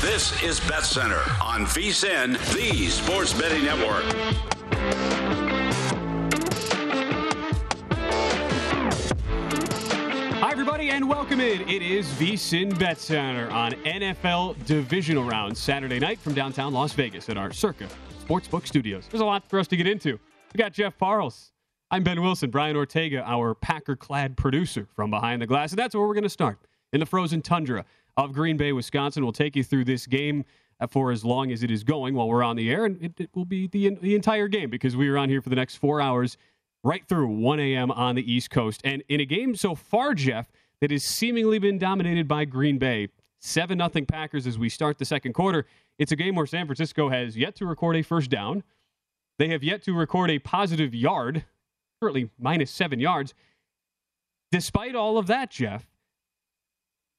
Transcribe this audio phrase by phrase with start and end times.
[0.00, 4.02] This is Bet Center on VSIN, the Sports Betting Network.
[10.40, 11.68] Hi, everybody, and welcome in.
[11.68, 17.28] It is VSIN Bet Center on NFL Divisional Round Saturday night from downtown Las Vegas
[17.28, 17.86] at our Circa
[18.26, 19.06] Sportsbook Studios.
[19.10, 20.18] There's a lot for us to get into.
[20.54, 21.52] We got Jeff Parles.
[21.90, 25.72] I'm Ben Wilson, Brian Ortega, our Packer clad producer from behind the glass.
[25.72, 26.58] And that's where we're going to start
[26.92, 27.84] in the frozen tundra
[28.16, 29.22] of Green Bay, Wisconsin.
[29.22, 30.44] We'll take you through this game
[30.80, 32.84] uh, for as long as it is going while we're on the air.
[32.84, 35.50] And it, it will be the, the entire game because we are on here for
[35.50, 36.36] the next four hours
[36.82, 37.90] right through 1 a.m.
[37.90, 38.80] on the East Coast.
[38.84, 43.08] And in a game so far, Jeff, that has seemingly been dominated by Green Bay,
[43.40, 45.66] 7 0 Packers as we start the second quarter.
[45.98, 48.62] It's a game where San Francisco has yet to record a first down.
[49.38, 51.44] They have yet to record a positive yard,
[52.00, 53.34] currently minus seven yards.
[54.50, 55.86] Despite all of that, Jeff,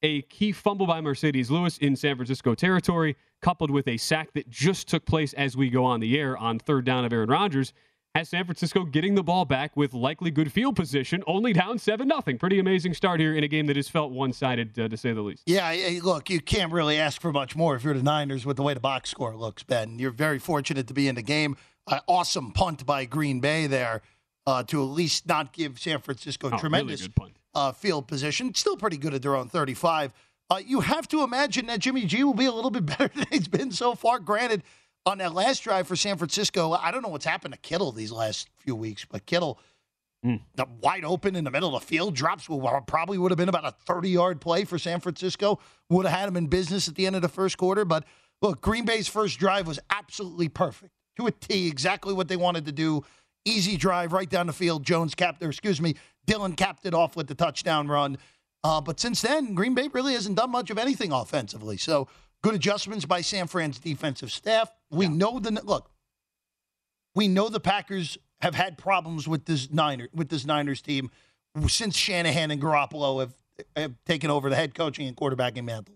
[0.04, 4.50] a key fumble by Marcedes Lewis in San Francisco territory, coupled with a sack that
[4.50, 7.74] just took place as we go on the air on third down of Aaron Rodgers,
[8.14, 12.06] has San Francisco getting the ball back with likely good field position, only down 7
[12.08, 12.38] nothing.
[12.38, 15.14] Pretty amazing start here in a game that has felt one sided, uh, to say
[15.14, 15.44] the least.
[15.46, 18.64] Yeah, look, you can't really ask for much more if you're the Niners with the
[18.64, 19.98] way the box score looks, Ben.
[19.98, 21.56] You're very fortunate to be in the game.
[21.88, 24.02] Uh, awesome punt by Green Bay there
[24.46, 27.34] uh, to at least not give San Francisco Oh, tremendous really good punt.
[27.54, 28.54] Uh, field position.
[28.54, 30.14] Still pretty good at their own 35.
[30.50, 33.26] Uh, you have to imagine that Jimmy G will be a little bit better than
[33.32, 34.20] he's been so far.
[34.20, 34.64] Granted,
[35.06, 38.12] on that last drive for San Francisco, I don't know what's happened to Kittle these
[38.12, 39.60] last few weeks, but Kittle,
[40.54, 43.50] the wide open in the middle of the field, drops what probably would have been
[43.50, 45.60] about a 30 yard play for San Francisco.
[45.90, 47.86] Would have had him in business at the end of the first quarter.
[47.86, 48.06] But
[48.42, 52.66] look, Green Bay's first drive was absolutely perfect to a T, exactly what they wanted
[52.66, 53.04] to do.
[53.46, 54.84] Easy drive right down the field.
[54.84, 55.96] Jones capped, or excuse me,
[56.28, 58.18] Dylan capped it off with the touchdown run.
[58.64, 61.78] Uh, but since then, Green Bay really hasn't done much of anything offensively.
[61.78, 62.08] So
[62.44, 64.70] good adjustments by San Fran's defensive staff.
[64.92, 65.90] We know the look.
[67.16, 71.10] We know the Packers have had problems with this Niner with this Niners team
[71.68, 73.34] since Shanahan and Garoppolo have,
[73.76, 75.96] have taken over the head coaching and quarterbacking mantle.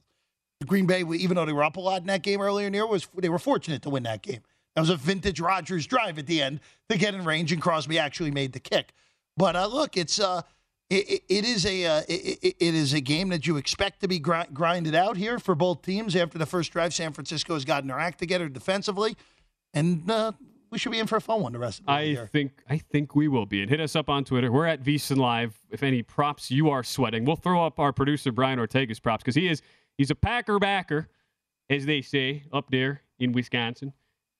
[0.65, 2.77] Green Bay, even though they were up a lot in that game earlier in the
[2.77, 4.41] year, was they were fortunate to win that game.
[4.75, 6.59] That was a vintage Rodgers drive at the end
[6.89, 8.91] to get in range, and Crosby actually made the kick.
[9.37, 10.41] But uh, look, it's uh,
[10.89, 14.19] it, it is a uh, it, it is a game that you expect to be
[14.19, 16.15] gr- grinded out here for both teams.
[16.15, 19.15] After the first drive, San Francisco has gotten their act together defensively,
[19.73, 20.33] and uh,
[20.69, 22.29] we should be in for a fun one the rest of the I here.
[22.31, 23.61] think I think we will be.
[23.61, 24.51] And hit us up on Twitter.
[24.51, 25.57] We're at VSIN Live.
[25.71, 29.35] If any props you are sweating, we'll throw up our producer Brian Ortega's props because
[29.35, 29.61] he is
[29.97, 31.07] he's a Packer backer,
[31.69, 33.93] as they say up there in Wisconsin,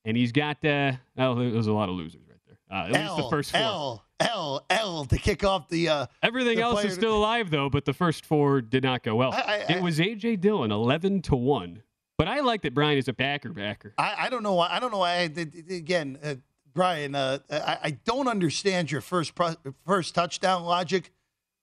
[0.05, 2.57] and he's got uh, well, there's a lot of losers right there.
[2.71, 3.59] Uh, at least the first four.
[3.61, 5.89] L L L to kick off the.
[5.89, 9.03] Uh, Everything the else is to- still alive though, but the first four did not
[9.03, 9.33] go well.
[9.33, 11.81] I- I- it was AJ Dillon, eleven to one.
[12.17, 13.93] But I like that Brian is a Packer backer.
[13.97, 14.69] I, I don't know why.
[14.71, 15.15] I don't know why.
[15.15, 15.23] I,
[15.69, 16.35] again, uh,
[16.73, 19.55] Brian, uh, I, I don't understand your first pro,
[19.85, 21.11] first touchdown logic,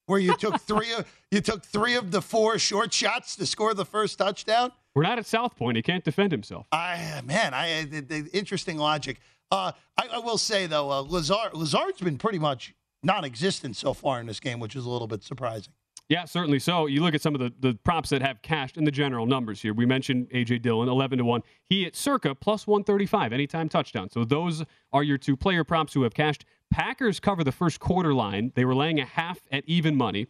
[0.07, 3.75] where you took three of you took three of the four short shots to score
[3.75, 4.73] the first touchdown.
[4.95, 5.77] We're not at South Point.
[5.77, 6.67] He can't defend himself.
[6.73, 9.19] I man, I the, the interesting logic.
[9.51, 14.21] Uh, I, I will say though, uh, Lazard Lazard's been pretty much non-existent so far
[14.21, 15.73] in this game, which is a little bit surprising.
[16.13, 16.85] Yeah, certainly so.
[16.85, 19.63] You look at some of the, the props that have cashed in the general numbers
[19.63, 19.73] here.
[19.73, 21.41] We mentioned AJ Dillon, 11 to 1.
[21.65, 24.11] He at circa plus 135, anytime touchdown.
[24.11, 24.63] So those
[24.93, 26.45] are your two player props who have cashed.
[26.71, 28.53] Packers cover the first quarter line.
[28.55, 30.27] They were laying a half at even money.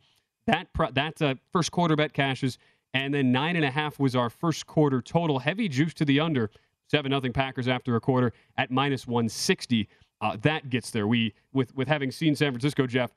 [0.47, 2.59] That pro, that uh, first quarter bet cashes.
[2.95, 5.41] And then nine and a half was our first quarter total.
[5.41, 6.53] Heavy juice to the under.
[6.93, 9.89] 7 nothing Packers after a quarter at minus 160.
[10.21, 11.09] Uh, that gets there.
[11.09, 13.11] We with with having seen San Francisco, Jeff,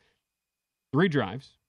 [0.91, 1.59] three drives,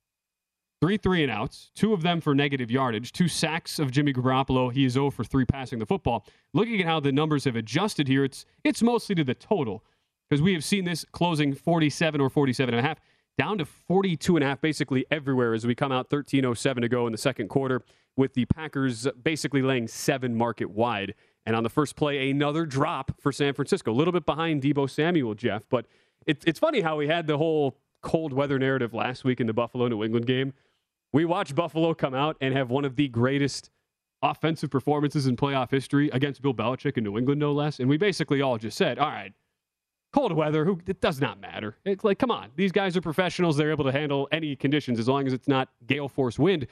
[0.87, 4.73] three three and outs, two of them for negative yardage, two sacks of Jimmy Garoppolo.
[4.73, 6.25] He is 0 for 3 passing the football.
[6.55, 9.83] Looking at how the numbers have adjusted here, it's it's mostly to the total
[10.31, 13.01] because we have seen this closing 47 or 47 and a half
[13.37, 17.07] down to 42 and a half basically everywhere as we come out 1307 to go
[17.07, 17.83] in the second quarter
[18.17, 21.15] with the Packers basically laying 7 market wide.
[21.47, 23.91] And on the first play, another drop for San Francisco.
[23.91, 25.87] A little bit behind Deebo Samuel, Jeff, but
[26.27, 29.53] it, it's funny how we had the whole cold weather narrative last week in the
[29.53, 30.53] Buffalo New England game.
[31.17, 33.71] We watched Buffalo come out and have one of the greatest
[34.21, 37.81] offensive performances in playoff history against Bill Belichick in New England, no less.
[37.81, 39.33] And we basically all just said, all right,
[40.13, 41.79] cold weather, who it does not matter.
[41.87, 43.57] It's like, come on, these guys are professionals.
[43.57, 46.67] They're able to handle any conditions as long as it's not gale force wind.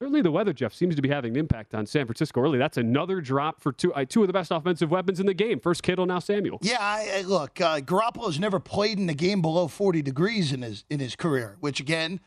[0.00, 2.58] Certainly, the weather, Jeff, seems to be having an impact on San Francisco early.
[2.58, 5.60] That's another drop for two, uh, two of the best offensive weapons in the game.
[5.60, 6.58] First Kittle, now Samuel.
[6.60, 10.60] Yeah, I, I, look, uh, Garoppolo's never played in a game below 40 degrees in
[10.60, 11.56] his in his career.
[11.60, 12.20] Which again,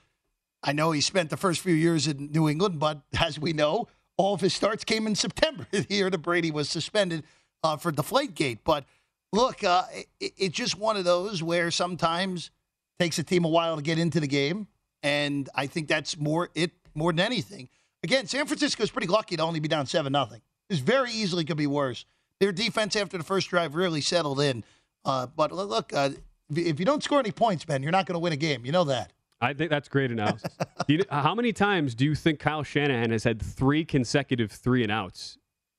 [0.63, 3.87] I know he spent the first few years in New England, but as we know,
[4.17, 5.67] all of his starts came in September.
[5.71, 7.23] the year that Brady was suspended
[7.63, 8.59] uh, for Deflategate.
[8.63, 8.85] But
[9.31, 9.83] look, uh,
[10.19, 12.51] it, it's just one of those where sometimes
[12.99, 14.67] takes a team a while to get into the game,
[15.01, 17.69] and I think that's more it more than anything.
[18.03, 20.41] Again, San Francisco is pretty lucky to only be down 7 nothing.
[20.69, 22.05] This very easily could be worse.
[22.39, 24.63] Their defense after the first drive really settled in.
[25.03, 26.11] Uh, but look, uh,
[26.55, 28.65] if you don't score any points, Ben, you're not going to win a game.
[28.65, 29.11] You know that.
[29.41, 30.55] I think that's great analysis.
[30.87, 34.91] you, how many times do you think Kyle Shanahan has had three consecutive three and
[34.91, 35.37] outs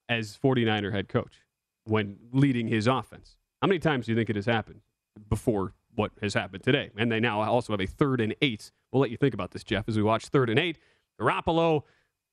[0.08, 1.42] as 49er head coach
[1.84, 3.36] when leading his offense?
[3.60, 4.80] How many times do you think it has happened
[5.28, 6.90] before what has happened today?
[6.96, 8.72] And they now also have a third and eight.
[8.90, 10.78] We'll let you think about this, Jeff, as we watch third and eight.
[11.20, 11.82] Garoppolo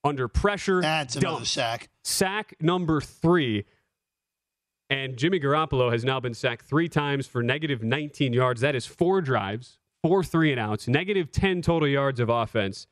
[0.03, 0.81] under pressure.
[0.81, 1.89] That's another sack.
[2.03, 3.65] Sack number three.
[4.89, 8.61] And Jimmy Garoppolo has now been sacked three times for negative 19 yards.
[8.61, 12.87] That is four drives, four three and outs, negative 10 total yards of offense.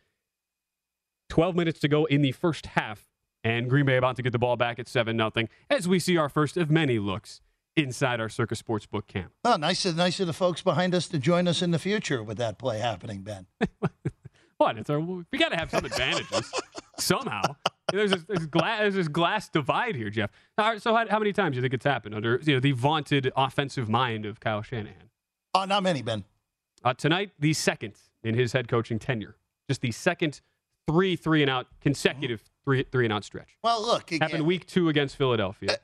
[1.29, 3.07] 12 minutes to go in the first half.
[3.43, 5.31] And Green Bay about to get the ball back at 7 0
[5.69, 7.41] as we see our first of many looks
[7.75, 9.33] inside our Circa Sportsbook camp.
[9.43, 12.37] Oh, nice, nice of the folks behind us to join us in the future with
[12.37, 13.45] that play happening, Ben.
[14.57, 14.77] what?
[14.77, 16.51] It's our, we got to have some advantages
[16.97, 17.41] somehow.
[17.91, 20.31] There's this, there's, glass, there's this glass divide here, Jeff.
[20.79, 23.31] so how, how, many times do you think it's happened under you know the vaunted
[23.35, 25.09] offensive mind of Kyle Shanahan?
[25.53, 26.23] Uh, not many, Ben.
[26.85, 29.35] Uh, tonight, the second in his head coaching tenure.
[29.67, 30.41] Just the second
[30.87, 33.57] three three and out consecutive three three and out stretch.
[33.63, 35.71] Well, look, again, happened week two against Philadelphia.
[35.71, 35.75] Uh,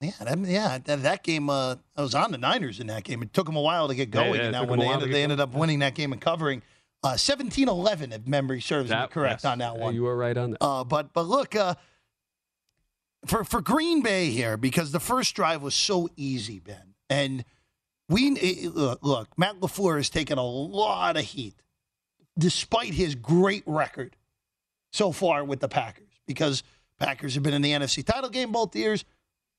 [0.00, 1.50] yeah, that, yeah, that, that game.
[1.50, 3.22] Uh, I was on the Niners in that game.
[3.22, 4.34] It took them a while to get going.
[4.34, 6.62] Yeah, yeah, and when they ended, they ended up winning that game and covering.
[7.02, 9.94] Uh, 17-11, if memory serves that, me correct yes, on that one.
[9.94, 10.62] You were right on that.
[10.62, 11.74] Uh, but but look, uh,
[13.26, 17.44] for for Green Bay here because the first drive was so easy, Ben, and
[18.08, 18.30] we
[18.68, 21.54] look, look Matt LaFleur has taken a lot of heat,
[22.38, 24.16] despite his great record
[24.92, 26.62] so far with the Packers, because
[26.98, 29.04] Packers have been in the NFC title game both years.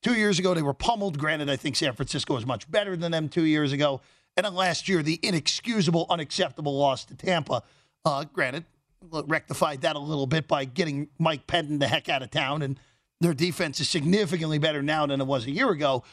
[0.02, 1.18] Two years ago, they were pummeled.
[1.18, 4.00] Granted, I think San Francisco was much better than them two years ago.
[4.36, 7.62] And then last year, the inexcusable, unacceptable loss to Tampa.
[8.04, 8.64] Uh, granted,
[9.10, 12.78] rectified that a little bit by getting Mike Pettine the heck out of town, and
[13.20, 16.04] their defense is significantly better now than it was a year ago.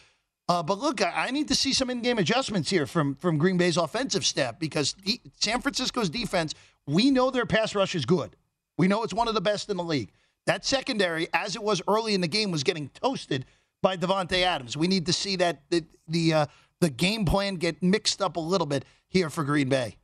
[0.49, 3.77] Uh, but look, I, need to see some in-game adjustments here from from Green Bay's
[3.77, 4.95] offensive staff because
[5.39, 6.53] San Francisco's defense,
[6.85, 8.35] we know their pass rush is good.
[8.77, 10.11] We know it's one of the best in the league.
[10.45, 13.45] That secondary, as it was early in the game, was getting toasted
[13.81, 14.75] by Davante Adams.
[14.75, 16.45] We need to see that the, the uh,
[16.81, 19.95] the game plan get mixed up a little bit here for Green Bay.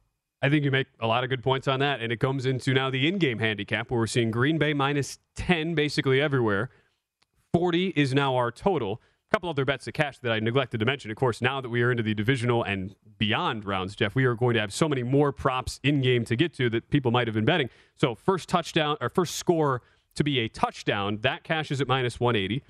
[0.41, 1.99] I think you make a lot of good points on that.
[1.99, 5.19] And it comes into now the in game handicap where we're seeing Green Bay minus
[5.35, 6.69] 10 basically everywhere.
[7.53, 9.01] 40 is now our total.
[9.31, 11.11] Couple other bets to cash that I neglected to mention.
[11.11, 14.33] Of course, now that we are into the divisional and beyond rounds, Jeff, we are
[14.33, 17.27] going to have so many more props in game to get to that people might
[17.27, 17.69] have been betting.
[17.95, 19.83] So, first touchdown or first score
[20.15, 22.63] to be a touchdown, that cashes at minus 180.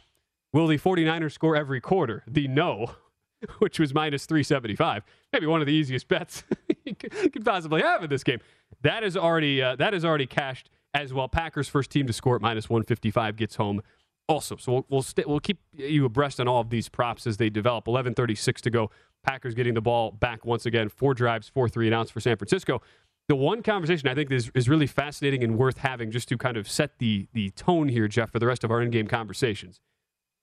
[0.51, 2.24] Will the 49ers score every quarter?
[2.28, 2.96] The no,
[3.60, 5.04] which was minus 375.
[5.32, 6.44] Maybe one of the easiest bets
[6.86, 8.39] you could possibly have in this game.
[8.82, 11.28] That is already uh, that is already cashed as well.
[11.28, 13.82] Packers first team to score at minus 155 gets home
[14.29, 14.55] also.
[14.55, 17.50] So we'll we'll, we we'll keep you abreast on all of these props as they
[17.50, 17.86] develop.
[17.86, 18.91] 11:36 to go.
[19.24, 20.88] Packers getting the ball back once again.
[20.88, 22.81] Four drives, four three and outs for San Francisco.
[23.27, 26.55] The one conversation I think is, is really fascinating and worth having just to kind
[26.55, 29.81] of set the the tone here, Jeff, for the rest of our in-game conversations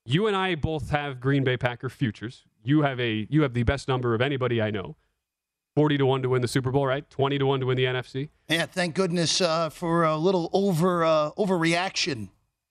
[0.07, 2.45] you and I both have Green Bay Packer futures.
[2.63, 4.95] You have a you have the best number of anybody I know.
[5.75, 7.07] 40 to 1 to win the Super Bowl, right?
[7.07, 8.29] 20 to 1 to win the NFC.
[8.49, 12.29] Yeah, thank goodness uh, for a little over uh, overreaction.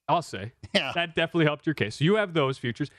[0.09, 0.53] I'll say.
[0.75, 0.93] Yeah.
[0.95, 1.97] That definitely helped your case.
[1.97, 2.91] So you have those futures.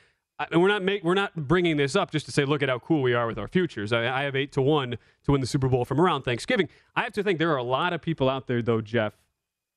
[0.52, 2.80] and we're not make, we're not bringing this up just to say look at how
[2.80, 3.94] cool we are with our futures.
[3.94, 6.70] I, I have eight to one to win the Super Bowl from around Thanksgiving.
[6.96, 9.14] I have to think there are a lot of people out there though, Jeff,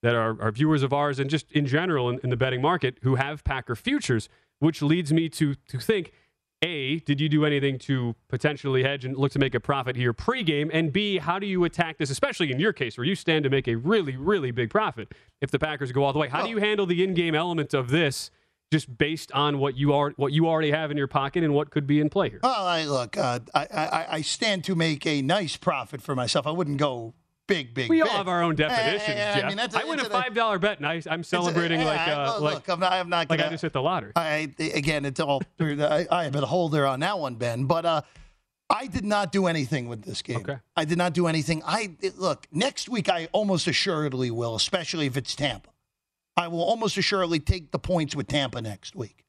[0.03, 2.99] that are, are viewers of ours and just in general in, in the betting market
[3.03, 6.13] who have Packer futures, which leads me to to think.
[6.62, 10.12] A, did you do anything to potentially hedge and look to make a profit here
[10.12, 10.69] pregame?
[10.73, 13.50] And B, how do you attack this, especially in your case where you stand to
[13.50, 16.29] make a really, really big profit if the Packers go all the way?
[16.29, 18.31] How do you handle the in-game element of this
[18.71, 21.71] just based on what you are what you already have in your pocket and what
[21.71, 22.40] could be in play here?
[22.43, 26.47] Well, I look, uh, I, I I stand to make a nice profit for myself.
[26.47, 27.14] I wouldn't go
[27.50, 27.90] big, big.
[27.90, 28.09] We big.
[28.09, 29.49] all have our own definitions, I- I- I Jeff.
[29.49, 31.85] mean, that's I a- win a a- five dollar bet, and I, I'm celebrating a-
[31.85, 33.83] like uh, look, like look, I'm not, I'm not like gonna, I just hit the
[33.83, 34.12] lottery.
[34.16, 35.42] I again, it's all.
[35.61, 37.64] I, I am a holder on that one, Ben.
[37.66, 38.02] But uh,
[38.71, 40.37] I did not do anything with this game.
[40.38, 40.57] Okay.
[40.76, 41.62] I did not do anything.
[41.66, 43.09] I it- look next week.
[43.11, 45.69] I almost assuredly will, especially if it's Tampa.
[46.37, 49.25] I will almost assuredly take the points with Tampa next week.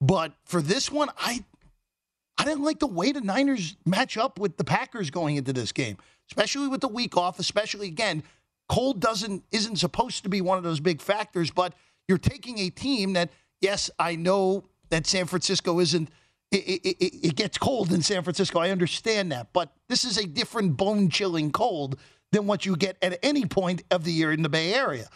[0.00, 1.42] But for this one, I
[2.38, 5.72] I didn't like the way the Niners match up with the Packers going into this
[5.72, 5.96] game,
[6.30, 7.38] especially with the week off.
[7.38, 8.22] Especially again,
[8.68, 11.74] cold doesn't isn't supposed to be one of those big factors, but
[12.08, 13.30] you're taking a team that
[13.60, 16.08] yes, I know that San Francisco isn't.
[16.52, 18.60] It, it, it, gets cold in San Francisco.
[18.60, 21.98] I understand that, but this is a different bone chilling cold
[22.30, 25.08] than what you get at any point of the year in the Bay Area.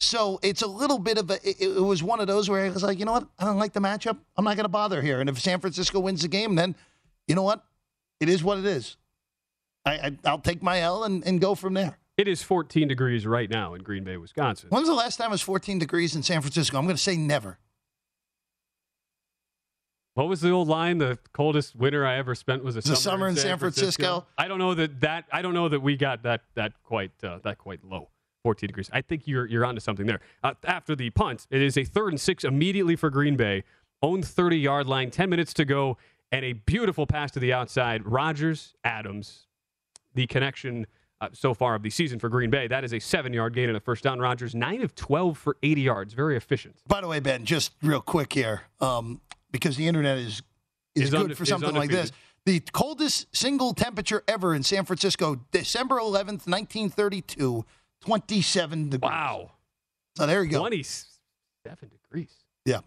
[0.00, 1.38] So it's a little bit of a.
[1.44, 3.28] It was one of those where I was like, you know what?
[3.38, 4.16] I don't like the matchup.
[4.36, 5.20] I'm not going to bother here.
[5.20, 6.76] And if San Francisco wins the game, then
[7.26, 7.64] you know what?
[8.20, 8.96] It is what it is.
[9.84, 11.98] I, I I'll take my L and, and go from there.
[12.16, 14.70] It is 14 degrees right now in Green Bay, Wisconsin.
[14.70, 16.76] When's the last time it was 14 degrees in San Francisco?
[16.76, 17.58] I'm going to say never.
[20.14, 20.98] What was the old line?
[20.98, 24.26] The coldest winter I ever spent was a summer, summer in San Francisco.
[24.36, 27.38] I don't know that that I don't know that we got that that quite uh,
[27.44, 28.08] that quite low.
[28.42, 28.90] 14 degrees.
[28.92, 30.20] I think you're you're onto something there.
[30.42, 33.62] Uh, after the punt, it is a third and six immediately for Green Bay.
[34.02, 35.98] Own 30 yard line, 10 minutes to go,
[36.32, 38.04] and a beautiful pass to the outside.
[38.04, 39.46] Rodgers, Adams,
[40.18, 40.84] the connection
[41.20, 42.66] uh, so far of the season for Green Bay.
[42.66, 44.18] That is a seven yard gain and a first down.
[44.18, 46.12] Rodgers, nine of 12 for 80 yards.
[46.12, 46.76] Very efficient.
[46.86, 49.20] By the way, Ben, just real quick here, um,
[49.52, 50.42] because the internet is
[50.94, 52.10] is, Is good unde- for something like this.
[52.44, 57.64] The coldest single temperature ever in San Francisco, December 11th, 1932,
[58.00, 59.02] 27 degrees.
[59.10, 59.52] Wow.
[60.16, 60.58] So there you go.
[60.60, 62.32] 27 degrees.
[62.64, 62.80] Yeah.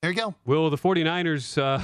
[0.00, 0.34] There you go.
[0.46, 1.82] Will the 49ers uh,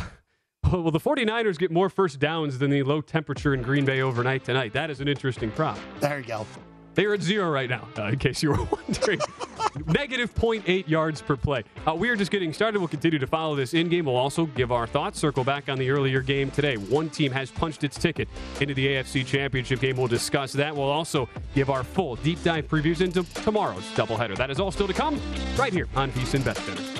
[0.71, 4.45] will the 49ers get more first downs than the low temperature in Green Bay overnight
[4.45, 4.73] tonight?
[4.73, 5.79] That is an interesting prop.
[6.00, 6.47] There you go.
[6.95, 9.21] They are at zero right now, uh, in case you were wondering.
[9.87, 11.62] Negative 0.8 yards per play.
[11.87, 12.81] Uh, we are just getting started.
[12.81, 14.07] We'll continue to follow this in game.
[14.07, 16.77] We'll also give our thoughts, circle back on the earlier game today.
[16.77, 18.29] One team has punched its ticket
[18.61, 19.97] into the AFC Championship game.
[19.97, 20.75] We'll discuss that.
[20.75, 24.37] We'll also give our full deep dive previews into tomorrow's doubleheader.
[24.37, 25.21] That is all still to come
[25.57, 27.00] right here on VSIN Bet Center.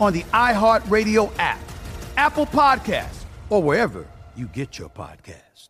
[0.00, 1.60] on the iHeartRadio app,
[2.16, 5.68] Apple Podcasts, or wherever you get your podcast.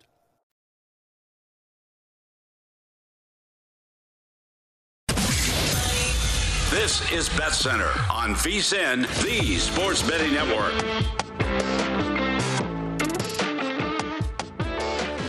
[6.71, 10.75] This is Bet Center on VSIN, the sports betting network.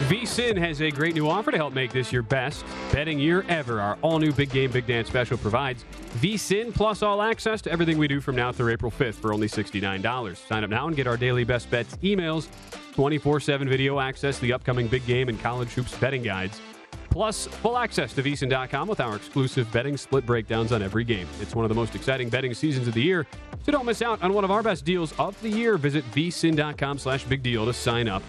[0.08, 3.82] VSIN has a great new offer to help make this your best betting year ever.
[3.82, 5.84] Our all new Big Game Big Dance special provides
[6.22, 9.50] VSIN plus all access to everything we do from now through April 5th for only
[9.50, 10.38] $69.
[10.48, 12.48] Sign up now and get our daily best bets emails,
[12.94, 16.62] 24 7 video access, the upcoming big game and college hoops betting guides,
[17.10, 21.28] plus full access to VSIN.com with our exclusive betting split breakdowns on every game.
[21.42, 23.28] It's one of the most exciting betting seasons of the year,
[23.62, 25.78] so don't miss out on one of our best deals of the year.
[25.78, 28.24] Visit VSIN.com slash big deal to sign up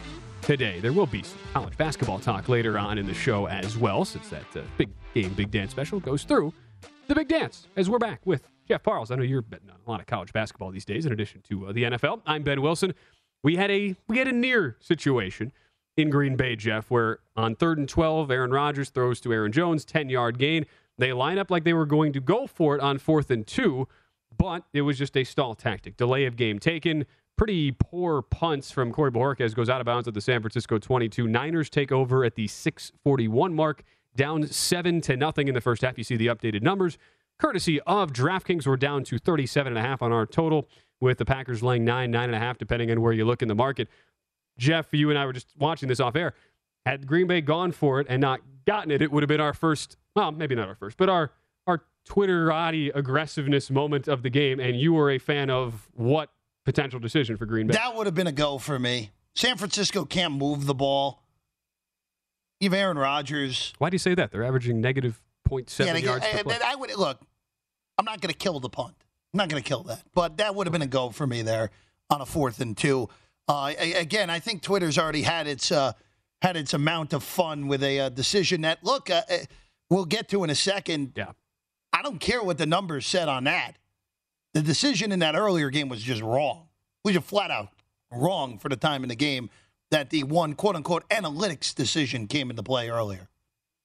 [0.49, 0.81] today.
[0.81, 4.31] There will be some college basketball talk later on in the show as well, since
[4.31, 6.55] that uh, big game, big dance special goes through
[7.07, 7.67] the big dance.
[7.77, 9.11] As we're back with Jeff Parles.
[9.11, 11.67] I know you're betting on a lot of college basketball these days, in addition to
[11.67, 12.23] uh, the NFL.
[12.25, 12.95] I'm Ben Wilson.
[13.45, 15.53] We had a we had a near situation
[15.99, 19.85] in Green Bay, Jeff, where on third and twelve, Aaron Rodgers throws to Aaron Jones,
[19.85, 20.65] ten yard gain.
[20.97, 23.87] They line up like they were going to go for it on fourth and two,
[24.39, 25.99] but it was just a stall tactic.
[25.99, 27.05] Delay of game taken
[27.39, 31.27] pretty poor punts from Corey Bojorquez goes out of bounds at the San Francisco 22.
[31.29, 33.85] Niners take over at the 641 mark,
[34.17, 35.97] down 7 to nothing in the first half.
[35.97, 36.99] You see the updated numbers.
[37.39, 40.69] Courtesy of DraftKings, we're down to 37.5 on our total,
[41.01, 43.89] with the Packers laying 9, 9.5, depending on where you look in the market.
[44.59, 46.35] Jeff, you and I were just watching this off air.
[46.85, 49.55] Had Green Bay gone for it and not gotten it, it would have been our
[49.55, 51.31] first, well, maybe not our first, but our
[51.69, 54.59] our Twitterati aggressiveness moment of the game.
[54.59, 56.31] And you were a fan of what
[56.69, 57.73] potential decision for Green Bay.
[57.73, 59.11] That would have been a go for me.
[59.35, 61.23] San Francisco can't move the ball.
[62.61, 63.73] You have Aaron Rodgers.
[63.79, 64.31] Why do you say that?
[64.31, 66.59] They're averaging negative 0.7 yeah, yards I, per play.
[66.63, 67.21] I would look.
[67.97, 68.95] I'm not going to kill the punt.
[69.33, 71.41] I'm not going to kill that, but that would have been a go for me
[71.41, 71.71] there
[72.11, 73.09] on a fourth and two.
[73.47, 75.93] Uh, again, I think Twitter's already had its uh,
[76.43, 79.39] had its amount of fun with a uh, decision that look uh, uh,
[79.89, 81.13] we'll get to in a second.
[81.17, 81.33] Yeah,
[81.93, 83.79] I don't care what the numbers said on that.
[84.55, 86.69] The decision in that earlier game was just wrong.
[87.05, 87.69] Was just flat out
[88.11, 89.51] wrong for the time in the game
[89.91, 93.29] that the one quote unquote analytics decision came into play earlier.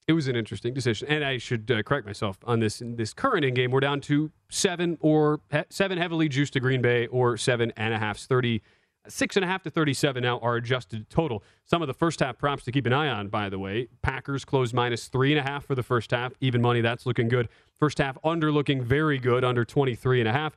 [0.06, 2.82] It was an interesting decision, and I should uh, correct myself on this.
[2.82, 6.60] In this current in game, we're down to seven or he- seven heavily juiced to
[6.60, 8.18] Green Bay, or seven and a half.
[8.18, 8.60] Thirty
[9.08, 11.42] six and a half to thirty-seven now are adjusted total.
[11.64, 13.88] Some of the first half props to keep an eye on, by the way.
[14.02, 16.32] Packers closed minus three and a half for the first half.
[16.40, 17.48] Even money, that's looking good.
[17.78, 20.56] First half under looking very good, under 23 and a half.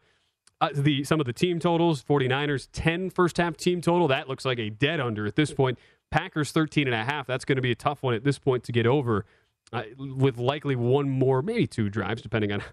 [0.59, 4.43] Uh, the some of the team totals 49ers 10 first half team total that looks
[4.43, 5.77] like a dead under at this point
[6.09, 8.63] packers 13 and a half that's going to be a tough one at this point
[8.63, 9.23] to get over
[9.71, 12.63] uh, with likely one more maybe two drives depending on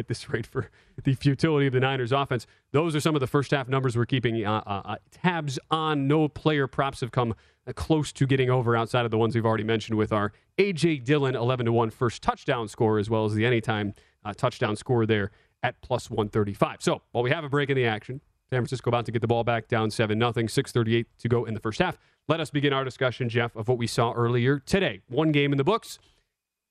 [0.00, 0.68] at this rate for
[1.04, 4.04] the futility of the niners offense those are some of the first half numbers we're
[4.04, 7.34] keeping uh, uh, uh tabs on no player props have come
[7.66, 11.04] uh, close to getting over outside of the ones we've already mentioned with our aj
[11.04, 13.94] dillon 11 to 1 first touchdown score as well as the anytime
[14.36, 15.30] touchdown score there
[15.62, 16.76] at plus 135.
[16.80, 19.28] So while we have a break in the action, San Francisco about to get the
[19.28, 21.98] ball back down 7 0, 6.38 to go in the first half.
[22.28, 25.00] Let us begin our discussion, Jeff, of what we saw earlier today.
[25.08, 25.98] One game in the books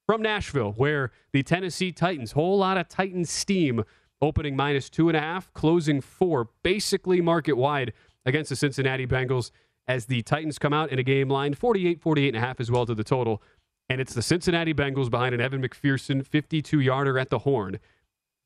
[0.09, 3.83] from Nashville, where the Tennessee Titans, whole lot of Titans steam,
[4.23, 7.93] opening minus two and a half, closing four, basically market wide
[8.25, 9.51] against the Cincinnati Bengals
[9.87, 12.71] as the Titans come out in a game line 48 48 and a half as
[12.71, 13.43] well to the total.
[13.87, 17.77] And it's the Cincinnati Bengals behind an Evan McPherson 52 yarder at the horn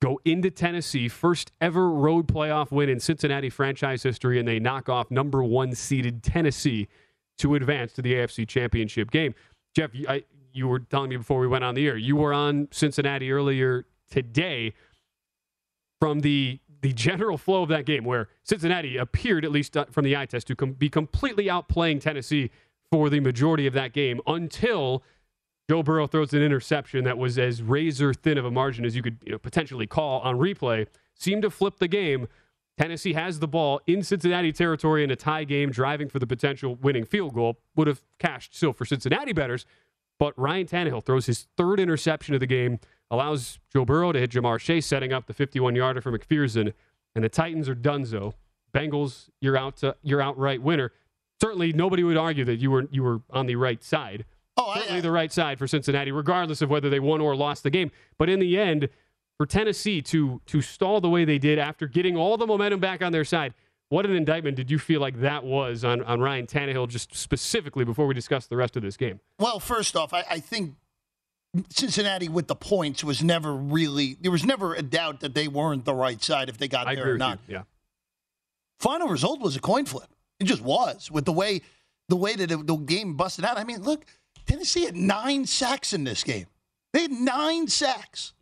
[0.02, 4.90] go into Tennessee, first ever road playoff win in Cincinnati franchise history, and they knock
[4.90, 6.90] off number one seeded Tennessee
[7.38, 9.34] to advance to the AFC Championship game.
[9.74, 12.68] Jeff, I, you were telling me before we went on the air, you were on
[12.72, 14.74] Cincinnati earlier today.
[16.00, 20.04] From the the general flow of that game, where Cincinnati appeared, at least uh, from
[20.04, 22.52] the eye test, to com- be completely outplaying Tennessee
[22.92, 25.02] for the majority of that game until
[25.70, 29.02] Joe Burrow throws an interception that was as razor thin of a margin as you
[29.02, 32.28] could you know, potentially call on replay, seemed to flip the game.
[32.78, 36.76] Tennessee has the ball in Cincinnati territory in a tie game, driving for the potential
[36.76, 37.60] winning field goal.
[37.76, 39.66] Would have cashed still for Cincinnati bettors,
[40.24, 42.80] but Ryan Tannehill throws his third interception of the game,
[43.12, 46.72] allows Joe Burrow to hit Ja'Marr Chase, setting up the 51 yarder for McPherson,
[47.14, 48.34] and the Titans are donezo.
[48.74, 49.76] Bengals, you're out.
[49.80, 50.94] To, you're outright winner.
[51.42, 54.24] Certainly, nobody would argue that you were you were on the right side.
[54.56, 57.36] Oh, certainly I, I, the right side for Cincinnati, regardless of whether they won or
[57.36, 57.92] lost the game.
[58.18, 58.88] But in the end,
[59.36, 63.02] for Tennessee to to stall the way they did after getting all the momentum back
[63.02, 63.56] on their side,
[63.94, 67.86] what an indictment did you feel like that was on, on Ryan Tannehill, just specifically
[67.86, 69.20] before we discuss the rest of this game?
[69.38, 70.74] Well, first off, I, I think
[71.70, 75.86] Cincinnati with the points was never really there was never a doubt that they weren't
[75.86, 77.38] the right side if they got I there or not.
[77.48, 77.54] You.
[77.54, 77.64] Yeah.
[78.80, 80.10] Final result was a coin flip.
[80.40, 81.62] It just was with the way
[82.10, 83.60] the way that the game busted out.
[83.60, 84.06] I mean, look,
[84.48, 86.48] Tennessee had nine sacks in this game.
[86.94, 88.34] They had nine sacks.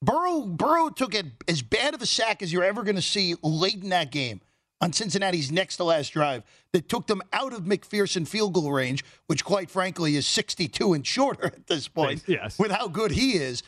[0.00, 3.34] Burrow Burrow took it as bad of a sack as you're ever going to see
[3.42, 4.40] late in that game
[4.84, 6.42] on Cincinnati's next to last drive
[6.72, 11.06] that took them out of McPherson field goal range, which quite frankly is 62 and
[11.06, 12.58] shorter at this point yes.
[12.58, 13.62] with how good he is.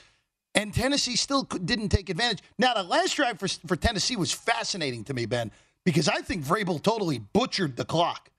[0.55, 2.43] And Tennessee still didn't take advantage.
[2.59, 5.51] Now, the last drive for, for Tennessee was fascinating to me, Ben,
[5.87, 8.31] because I think Vrabel totally butchered the clock.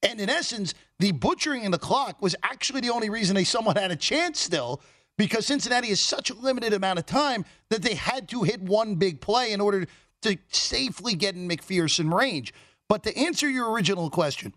[0.00, 3.76] And in essence, the butchering in the clock was actually the only reason they somewhat
[3.76, 4.80] had a chance still
[5.16, 8.96] because Cincinnati has such a limited amount of time that they had to hit one
[8.96, 9.86] big play in order
[10.24, 12.52] to safely get in McPherson range.
[12.88, 14.52] But to answer your original question,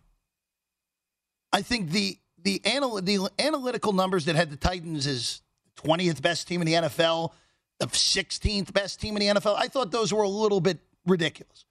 [1.54, 5.42] I think the the, anal- the analytical numbers that had the Titans as
[5.84, 7.34] 20th best team in the NFL,
[7.80, 11.66] the 16th best team in the NFL, I thought those were a little bit ridiculous.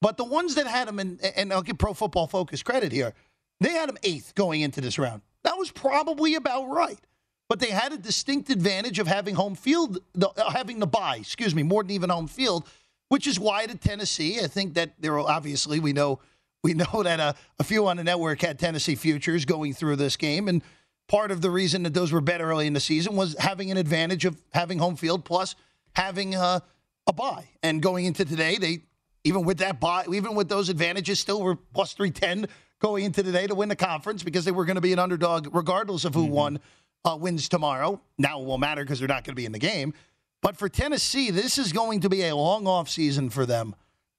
[0.00, 3.12] But the ones that had them, in, and I'll give Pro Football Focus credit here,
[3.60, 5.20] they had them eighth going into this round.
[5.42, 7.00] That was probably about right
[7.48, 11.54] but they had a distinct advantage of having home field, the, having the bye, excuse
[11.54, 12.68] me, more than even home field,
[13.08, 16.20] which is why to Tennessee, I think that there are obviously we know
[16.62, 20.16] we know that a, a few on the network had Tennessee futures going through this
[20.16, 20.62] game, and
[21.08, 23.76] part of the reason that those were bet early in the season was having an
[23.76, 25.54] advantage of having home field plus
[25.92, 26.60] having uh,
[27.06, 27.48] a bye.
[27.62, 28.82] And going into today, they
[29.24, 32.46] even with that bye, even with those advantages, still were plus three ten
[32.80, 35.52] going into today to win the conference because they were going to be an underdog
[35.54, 36.32] regardless of who mm-hmm.
[36.32, 36.60] won
[37.04, 38.00] uh, wins tomorrow.
[38.18, 39.94] Now it won't matter because they're not going to be in the game.
[40.40, 43.74] But for Tennessee, this is going to be a long off season for them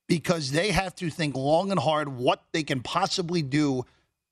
[0.08, 3.86] because they have to think long and hard what they can possibly do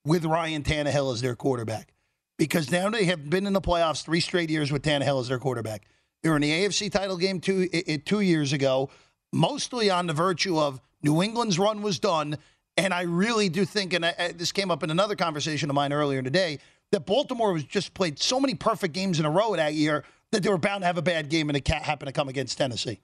[0.03, 1.93] with Ryan Tannehill as their quarterback.
[2.37, 5.39] Because now they have been in the playoffs three straight years with Tannehill as their
[5.39, 5.83] quarterback.
[6.23, 7.67] They were in the AFC title game two,
[8.05, 8.89] two years ago,
[9.31, 12.37] mostly on the virtue of New England's run was done.
[12.75, 15.93] And I really do think, and I, this came up in another conversation of mine
[15.93, 16.59] earlier today,
[16.91, 20.43] that Baltimore was just played so many perfect games in a row that year that
[20.43, 22.99] they were bound to have a bad game and it happened to come against Tennessee.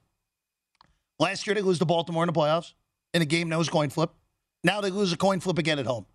[1.18, 2.72] Last year they lose to Baltimore in the playoffs
[3.12, 4.10] in a game that was coin flip.
[4.62, 6.06] Now they lose a coin flip again at home.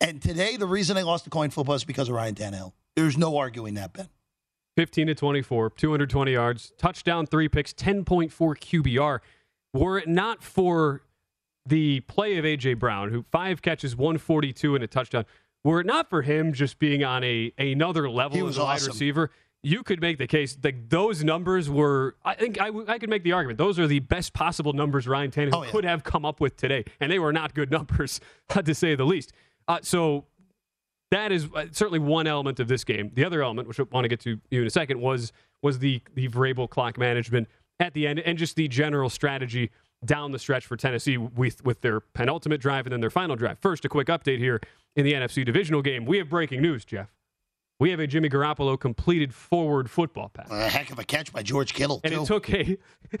[0.00, 2.72] And today the reason they lost the coin flip was because of Ryan Tannehill.
[2.96, 4.08] There's no arguing that, Ben.
[4.76, 9.20] 15 to 24, 220 yards, touchdown, three picks, 10.4 QBR.
[9.72, 11.02] Were it not for
[11.66, 15.24] the play of AJ Brown, who five catches, 142 and a touchdown,
[15.62, 19.30] were it not for him just being on a another level as a wide receiver,
[19.64, 22.16] you could make the case that those numbers were.
[22.24, 25.30] I think I, I could make the argument those are the best possible numbers Ryan
[25.30, 25.70] Tannehill oh, yeah.
[25.70, 29.04] could have come up with today, and they were not good numbers to say the
[29.04, 29.32] least.
[29.66, 30.26] Uh, so
[31.10, 33.10] that is uh, certainly one element of this game.
[33.14, 35.78] The other element, which I want to get to you in a second, was was
[35.78, 37.48] the the Vrabel clock management
[37.80, 39.70] at the end and just the general strategy
[40.04, 43.58] down the stretch for Tennessee with with their penultimate drive and then their final drive.
[43.60, 44.60] First, a quick update here
[44.96, 46.04] in the NFC divisional game.
[46.04, 47.08] We have breaking news, Jeff.
[47.80, 50.48] We have a Jimmy Garoppolo completed forward football pass.
[50.50, 52.00] A heck of a catch by George Kittle.
[52.04, 52.22] And too.
[52.22, 52.78] it took a,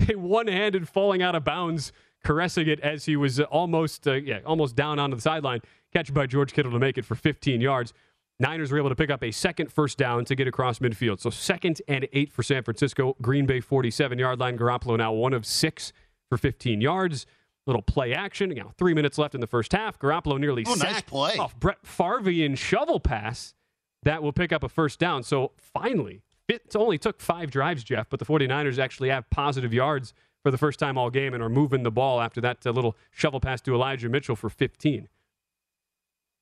[0.12, 4.76] a one-handed falling out of bounds, caressing it as he was almost uh, yeah almost
[4.76, 5.60] down onto the sideline.
[5.92, 7.92] Catch by George Kittle to make it for 15 yards.
[8.40, 11.20] Niners were able to pick up a second first down to get across midfield.
[11.20, 13.16] So second and eight for San Francisco.
[13.22, 14.56] Green Bay 47 yard line.
[14.58, 15.92] Garoppolo now one of six
[16.28, 17.26] for 15 yards.
[17.66, 18.50] Little play action.
[18.50, 19.98] You know, three minutes left in the first half.
[19.98, 21.38] Garoppolo nearly oh, sacked nice play.
[21.38, 23.54] off Brett Farvian shovel pass
[24.04, 25.22] that will pick up a first down.
[25.22, 30.14] So finally, it only took five drives, Jeff, but the 49ers actually have positive yards
[30.42, 32.96] for the first time all game and are moving the ball after that uh, little
[33.10, 35.08] shovel pass to Elijah Mitchell for 15.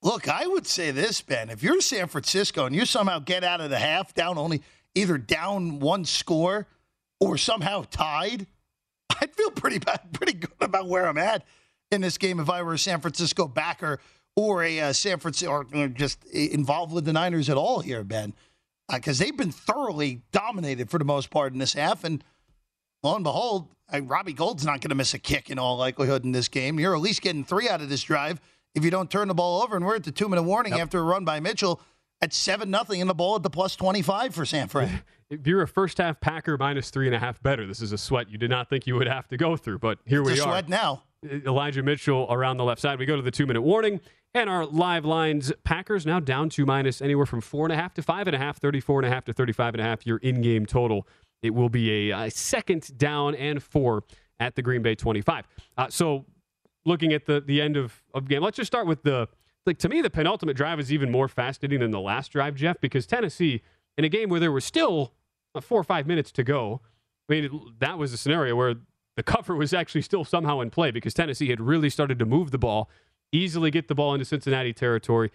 [0.03, 1.49] Look, I would say this, Ben.
[1.49, 4.63] If you're San Francisco and you somehow get out of the half down only
[4.97, 6.67] either down one score
[7.21, 8.49] or somehow tied,
[9.21, 11.45] I'd feel pretty bad, pretty good about where I'm at
[11.93, 14.01] in this game if I were a San Francisco backer
[14.37, 18.35] or a uh, San Francisco or just involved with the Niners at all here, Ben,
[18.91, 22.05] because uh, they've been thoroughly dominated for the most part in this half.
[22.05, 22.25] And
[23.03, 23.69] lo and behold,
[24.01, 26.81] Robbie Gould's not going to miss a kick in all likelihood in this game.
[26.81, 28.41] You're at least getting three out of this drive
[28.75, 29.77] if you don't turn the ball over.
[29.77, 30.83] And we're at the two minute warning yep.
[30.83, 31.81] after a run by Mitchell
[32.21, 35.03] at seven nothing in the ball at the plus twenty five for San Fran.
[35.31, 37.99] if you're a first half Packer minus three and a half bettor, this is a
[37.99, 40.41] sweat you did not think you would have to go through, but here it's we
[40.41, 40.45] are.
[40.45, 41.03] Sweat now.
[41.25, 42.99] Elijah Mitchell around the left side.
[42.99, 44.01] We go to the two minute warning.
[44.35, 47.93] And our live lines, Packers now down to minus anywhere from four and a half
[47.95, 50.17] to five and a half, 34 and a half to 35 and a half, your
[50.19, 51.07] in game total.
[51.43, 54.05] It will be a, a, second down and four
[54.41, 55.47] at the Green Bay 25.
[55.77, 56.25] Uh, so
[56.87, 59.29] looking at the, the end of, of game, let's just start with the,
[59.67, 62.81] like to me, the penultimate drive is even more fascinating than the last drive, Jeff,
[62.81, 63.61] because Tennessee,
[63.99, 65.13] in a game where there was still
[65.55, 66.81] uh, four or five minutes to go,
[67.29, 68.77] I mean, that was a scenario where
[69.17, 72.51] the cover was actually still somehow in play because Tennessee had really started to move
[72.51, 72.89] the ball,
[73.31, 75.31] easily get the ball into Cincinnati territory.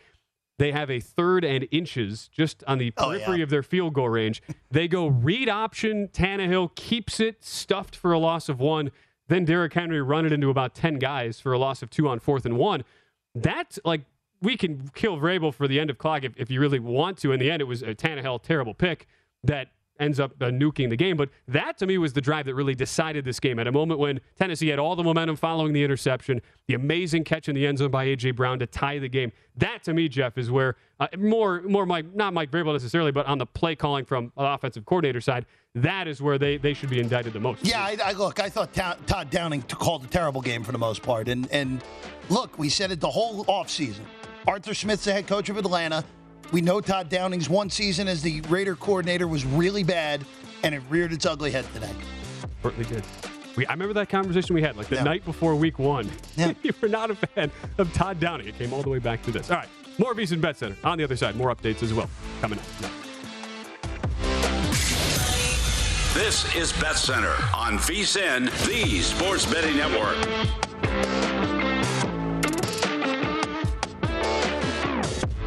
[0.58, 3.44] They have a third and inches just on the periphery oh, yeah.
[3.44, 4.42] of their field goal range.
[4.72, 6.08] they go read option.
[6.08, 8.92] Tannehill keeps it stuffed for a loss of one.
[9.28, 12.20] then Derrick Henry run it into about 10 guys for a loss of two on
[12.20, 12.84] fourth and one.
[13.36, 14.02] That's like,
[14.42, 17.32] we can kill Vrabel for the end of clock if, if you really want to.
[17.32, 19.08] In the end, it was a Tannehill terrible pick
[19.44, 21.17] that ends up uh, nuking the game.
[21.17, 23.99] But that to me was the drive that really decided this game at a moment
[23.99, 27.77] when Tennessee had all the momentum following the interception, the amazing catch in the end
[27.79, 28.31] zone by A.J.
[28.31, 29.31] Brown to tie the game.
[29.55, 33.25] That to me, Jeff, is where uh, more, more Mike, not Mike Vrabel necessarily, but
[33.25, 36.89] on the play calling from the offensive coordinator side, that is where they, they should
[36.89, 37.65] be indicted the most.
[37.65, 40.77] Yeah, I, I look, I thought Ta- Todd Downing called a terrible game for the
[40.77, 41.27] most part.
[41.27, 41.83] And, and
[42.29, 44.01] look, we said it the whole offseason.
[44.47, 46.05] Arthur Smith's the head coach of Atlanta.
[46.51, 50.25] We know Todd Downing's one season as the Raider coordinator was really bad,
[50.63, 51.91] and it reared its ugly head today.
[52.63, 53.03] Certainly did.
[53.55, 55.03] We, I remember that conversation we had like the Yeah.
[55.03, 56.10] night before week one.
[56.36, 56.53] Yeah.
[56.63, 58.47] you were not a fan of Todd Downing.
[58.47, 59.49] It came all the way back to this.
[59.51, 60.75] All right, more VSiN Bet Center.
[60.83, 62.65] On the other side, more updates as well coming up.
[66.13, 70.17] This is Bet Center on VSIN, the Sports Betting Network.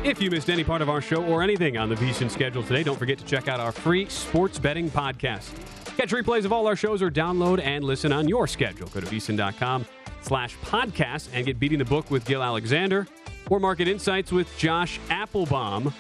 [0.03, 2.83] If you missed any part of our show or anything on the VSiN schedule today,
[2.83, 5.55] don't forget to check out our free sports betting podcast.
[5.97, 8.89] Catch replays of all our shows or download and listen on your schedule.
[8.89, 9.85] Go to VSiN.com
[10.23, 13.07] slash podcast and get Beating the Book with Gill Alexander
[13.51, 15.93] or Market Insights with Josh Applebaum.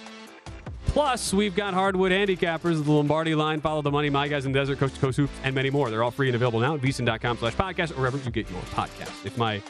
[0.86, 4.58] Plus, we've got hardwood handicappers, the Lombardi line, follow the money, my guys in the
[4.58, 5.90] desert, coast to coast hoops, and many more.
[5.90, 8.62] They're all free and available now at VSiN.com slash podcast or wherever you get your
[8.62, 9.26] podcast.
[9.26, 9.62] If my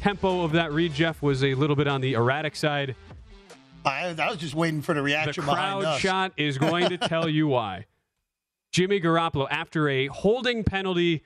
[0.00, 2.94] tempo of that read, Jeff, was a little bit on the erratic side,
[3.84, 6.98] I, I was just waiting for the the reaction behind crowd shot is going to
[6.98, 7.86] tell you why.
[8.72, 11.22] Jimmy Garoppolo, after a holding penalty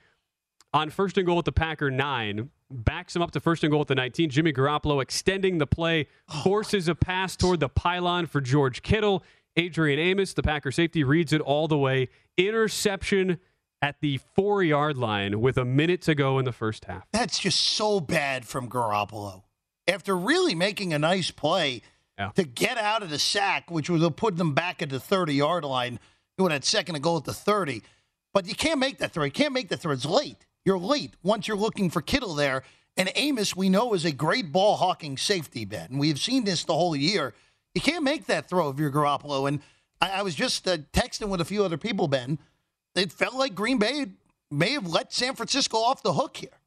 [0.73, 3.81] on first and goal at the Packer nine, backs him up to first and goal
[3.81, 4.29] at the 19.
[4.29, 9.23] Jimmy Garoppolo extending the play, oh, forces a pass toward the pylon for George Kittle.
[9.55, 12.09] Adrian Amos, the Packer safety, reads it all the way.
[12.37, 13.39] Interception
[13.81, 17.07] at the four yard line with a minute to go in the first half.
[17.11, 19.43] That's just so bad from Garoppolo.
[19.87, 21.81] After really making a nice play
[22.19, 22.31] Yeah.
[22.35, 25.33] to get out of the sack, which would have put them back at the 30
[25.33, 25.99] yard line,
[26.37, 27.81] you would have had second and goal at the 30.
[28.33, 29.23] But you can't make that throw.
[29.23, 29.93] You can't make that throw.
[29.93, 30.45] It's late.
[30.65, 32.63] You're late once you're looking for Kittle there.
[32.97, 35.89] And Amos, we know, is a great ball hawking safety bet.
[35.89, 37.33] And we've seen this the whole year.
[37.73, 39.47] You can't make that throw if you're Garoppolo.
[39.47, 39.61] And
[40.01, 42.37] I, I was just uh, texting with a few other people, Ben.
[42.95, 44.07] It felt like Green Bay
[44.51, 46.58] may have let San Francisco off the hook here.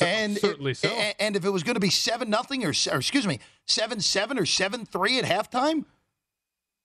[0.00, 0.88] And certainly it- so.
[0.88, 4.38] And if it was going to be seven nothing or, or excuse me seven seven
[4.38, 5.84] or seven three at halftime,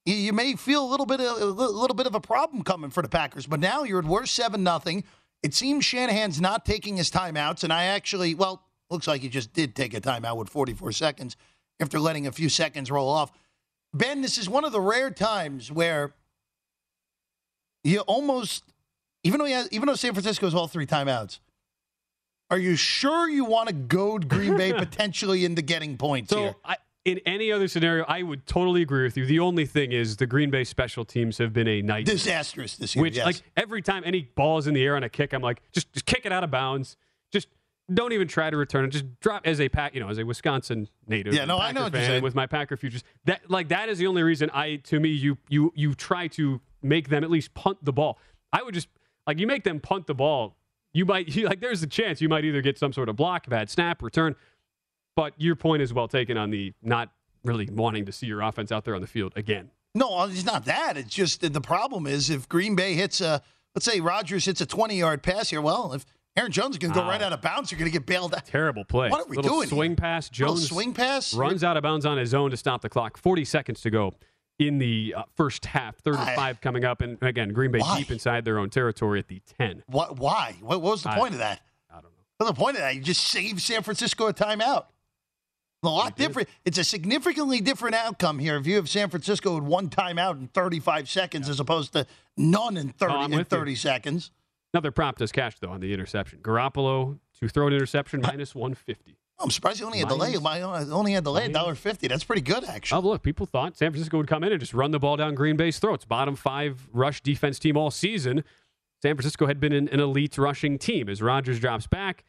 [0.05, 2.89] you, you may feel a little bit of, a little bit of a problem coming
[2.89, 3.45] for the Packers.
[3.47, 5.03] But now you're at worst seven nothing.
[5.43, 9.53] It seems Shanahan's not taking his timeouts, and I actually well looks like he just
[9.53, 11.35] did take a timeout with 44 seconds
[11.79, 13.31] after letting a few seconds roll off.
[13.93, 16.13] Ben, this is one of the rare times where
[17.83, 18.63] you almost,
[19.23, 21.39] even though he has, even though San Francisco has all three timeouts,
[22.49, 26.55] are you sure you want to goad Green Bay potentially into getting points So, here?
[26.63, 29.25] I, in any other scenario, I would totally agree with you.
[29.25, 32.15] The only thing is the Green Bay special teams have been a nightmare.
[32.15, 33.03] Disastrous this year.
[33.03, 33.25] Which, yes.
[33.25, 35.91] like, every time any ball is in the air on a kick, I'm like, just,
[35.93, 36.97] just kick it out of bounds.
[37.31, 37.47] Just
[37.93, 38.89] don't even try to return it.
[38.89, 41.35] Just drop as a pack, you know, as a Wisconsin native.
[41.35, 42.23] Yeah, no, I know what you're fan saying.
[42.23, 43.03] with my Packer futures.
[43.25, 46.59] That, like, that is the only reason I, to me, you, you, you try to
[46.81, 48.17] make them at least punt the ball.
[48.51, 48.87] I would just
[49.27, 50.55] like you make them punt the ball.
[50.95, 53.47] You might, you, like, there's a chance you might either get some sort of block,
[53.47, 54.35] bad snap, return.
[55.15, 57.09] But your point is well taken on the not
[57.43, 59.69] really wanting to see your offense out there on the field again.
[59.93, 60.97] No, uh, it's not that.
[60.97, 63.41] It's just the problem is if Green Bay hits a,
[63.75, 66.05] let's say Rodgers hits a 20 yard pass here, well, if
[66.35, 67.09] Aaron Jones can go Wow.
[67.09, 67.27] right ah.
[67.27, 68.45] out of bounds, you're going to get bailed out.
[68.45, 69.09] Terrible play.
[69.09, 69.95] What are we Little doing Swing here?
[69.95, 70.29] pass.
[70.37, 71.33] Little Jones swing pass?
[71.33, 73.17] runs out of bounds on his own to stop the clock.
[73.17, 74.13] 40 seconds to go
[74.59, 75.97] in the uh, first half.
[75.97, 77.01] Third and five coming up.
[77.01, 77.99] And again, Green Bay Why?
[77.99, 79.83] deep inside their own territory at the 10.
[79.87, 80.55] What, why?
[80.61, 81.61] What, what was the I- point of that?
[81.89, 82.09] I don't know.
[82.37, 82.95] What's the point of that?
[82.95, 84.85] You just saved San Francisco a timeout.
[85.83, 86.49] A lot different.
[86.65, 90.47] It's a significantly different outcome here if you have San Francisco with one timeout in
[90.47, 93.43] 35 seconds as opposed to none in 30, Oh, in with you.
[93.43, 94.31] 30 seconds.
[94.73, 96.39] Another prop does cash, though, on the interception.
[96.41, 99.15] Garoppolo to throw an interception minus 150.
[99.37, 100.35] Oh, I'm surprised you only had delay.
[100.37, 102.07] Minus- uh, Only had delay minus- $1.50.
[102.07, 102.97] That's pretty good, actually.
[102.97, 105.35] Oh, look, people thought San Francisco would come in and just run the ball down
[105.35, 106.05] Green Bay's throats.
[106.05, 108.43] Bottom five rush defense team all season.
[109.01, 111.09] San Francisco had been an, an elite rushing team.
[111.09, 112.23] As Rodgers drops back,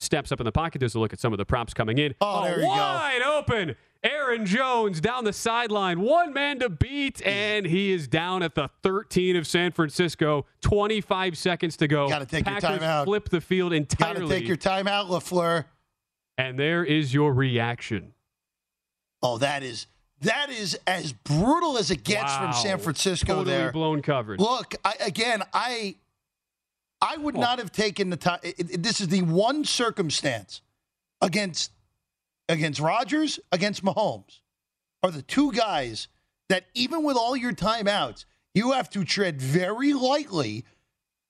[0.00, 2.14] steps up in the pocket, does a look at some of the props coming in.
[2.20, 2.68] Oh, there you go.
[2.68, 3.76] wide open.
[4.02, 8.68] Aaron Jones down the sideline, one man to beat, and he is down at the
[8.82, 10.44] 13 of San Francisco.
[10.60, 12.08] 25 seconds to go.
[12.08, 13.04] Gotta take your Packers timeout.
[13.04, 14.20] flip the field Got entirely.
[14.20, 15.64] to take your time out, LaFleur.
[16.38, 18.12] And there is your reaction.
[19.22, 19.86] Oh, that is
[20.20, 23.72] that is as brutal as it gets from San Francisco Totally there.
[23.72, 24.40] blown coverage.
[24.40, 25.96] Look, I, again, I
[27.00, 28.40] I would not have taken the time.
[28.58, 30.62] This is the one circumstance
[31.20, 31.72] against
[32.48, 34.40] against Rodgers, against Mahomes,
[35.02, 36.08] are the two guys
[36.48, 40.64] that even with all your timeouts, you have to tread very lightly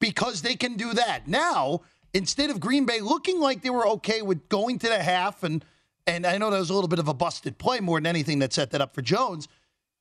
[0.01, 1.27] because they can do that.
[1.29, 1.83] Now,
[2.15, 5.65] instead of Green Bay looking like they were okay with going to the half and
[6.07, 8.39] and I know that was a little bit of a busted play more than anything
[8.41, 9.49] that set that up for Jones.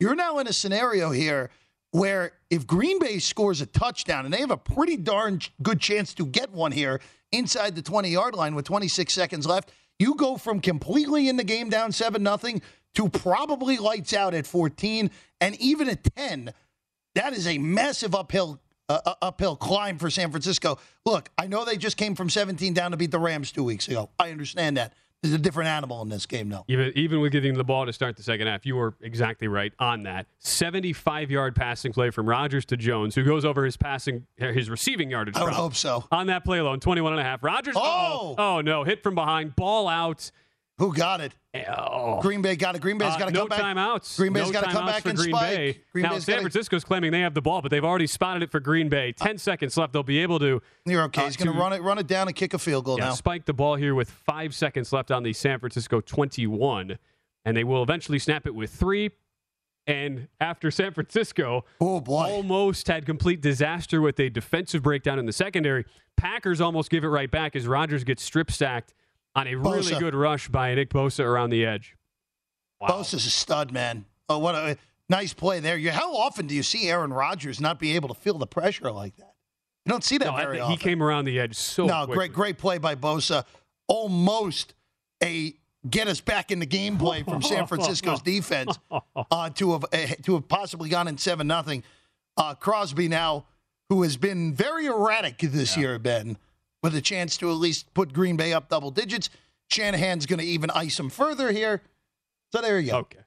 [0.02, 1.50] You're now in a scenario here
[1.92, 6.14] where if Green Bay scores a touchdown, and they have a pretty darn good chance
[6.16, 7.00] to get one here
[7.32, 11.44] inside the 20 yard line with 26 seconds left, you go from completely in the
[11.44, 12.62] game down 7 nothing
[12.96, 16.52] to probably lights out at 14 and even at 10.
[17.16, 20.78] That is a massive uphill uh, uh uphill climb for San Francisco.
[21.06, 23.88] Look, I know they just came from 17 down to beat the Rams 2 weeks
[23.88, 24.10] ago.
[24.20, 24.94] I understand that.
[25.24, 26.66] There's a different animal in this game now.
[26.68, 29.72] Even even with giving the ball to start the second half, you were exactly right
[29.80, 30.28] on that.
[30.40, 35.10] 75 yard passing play from Rodgers to Jones, who goes over his passing his receiving
[35.10, 35.38] yardage.
[35.38, 36.04] I would hope so.
[36.12, 37.42] On that play alone, 21 and a half.
[37.42, 37.76] Rodgers.
[37.78, 40.30] Oh, oh no, hit from behind, ball out.
[40.80, 41.36] Who got it?
[41.54, 42.20] Eh, oh.
[42.20, 42.82] Green Bay got it.
[42.82, 43.60] Green Bay's got to uh, come back.
[43.60, 44.18] No timeouts.
[44.18, 45.56] Green Bay's no got to come back and Green spike.
[45.56, 45.82] Bay.
[45.92, 46.42] Green now Bay's San gotta...
[46.42, 49.14] Francisco's claiming they have the ball, but they've already spotted it for Green Bay.
[49.20, 49.94] Uh, Ten seconds left.
[49.94, 50.62] They'll be able to.
[50.86, 51.22] You're okay.
[51.22, 53.10] Uh, He's going to run it, run it down and kick a field goal yeah,
[53.10, 53.14] now.
[53.14, 56.98] Spike the ball here with five seconds left on the San Francisco 21,
[57.46, 59.12] and they will eventually snap it with three.
[59.86, 62.24] And after San Francisco oh boy.
[62.24, 67.10] almost had complete disaster with a defensive breakdown in the secondary, Packers almost give it
[67.10, 68.94] right back as Rodgers gets strip sacked
[69.36, 69.64] on a Bosa.
[69.90, 71.96] really good rush by Nick Bosa around the edge.
[72.80, 72.90] Wow.
[72.90, 74.06] Bosa's a stud, man.
[74.30, 74.78] Oh, what a
[75.10, 75.78] nice play there.
[75.78, 78.92] You, how often do you see Aaron Rodgers not be able to feel the pressure
[78.92, 79.34] like that?
[79.86, 80.78] You don't see that no, very he often.
[80.78, 82.16] He came around the edge so No, quickly.
[82.16, 83.46] great, great play by Bosa.
[83.88, 84.74] Almost
[85.22, 85.56] a
[85.90, 88.80] get us back in the game play from San Francisco's defense
[89.32, 91.84] uh, to have uh, to have possibly gone in seven nothing.
[92.38, 93.46] Uh, Crosby now,
[93.90, 95.82] who has been very erratic this yeah.
[95.82, 96.38] year, Ben,
[96.84, 99.30] with a chance to at least put Green Bay up double digits.
[99.72, 101.82] Shanahan's going to even ice him further here.
[102.52, 102.98] So there you go.
[103.00, 103.20] Okay.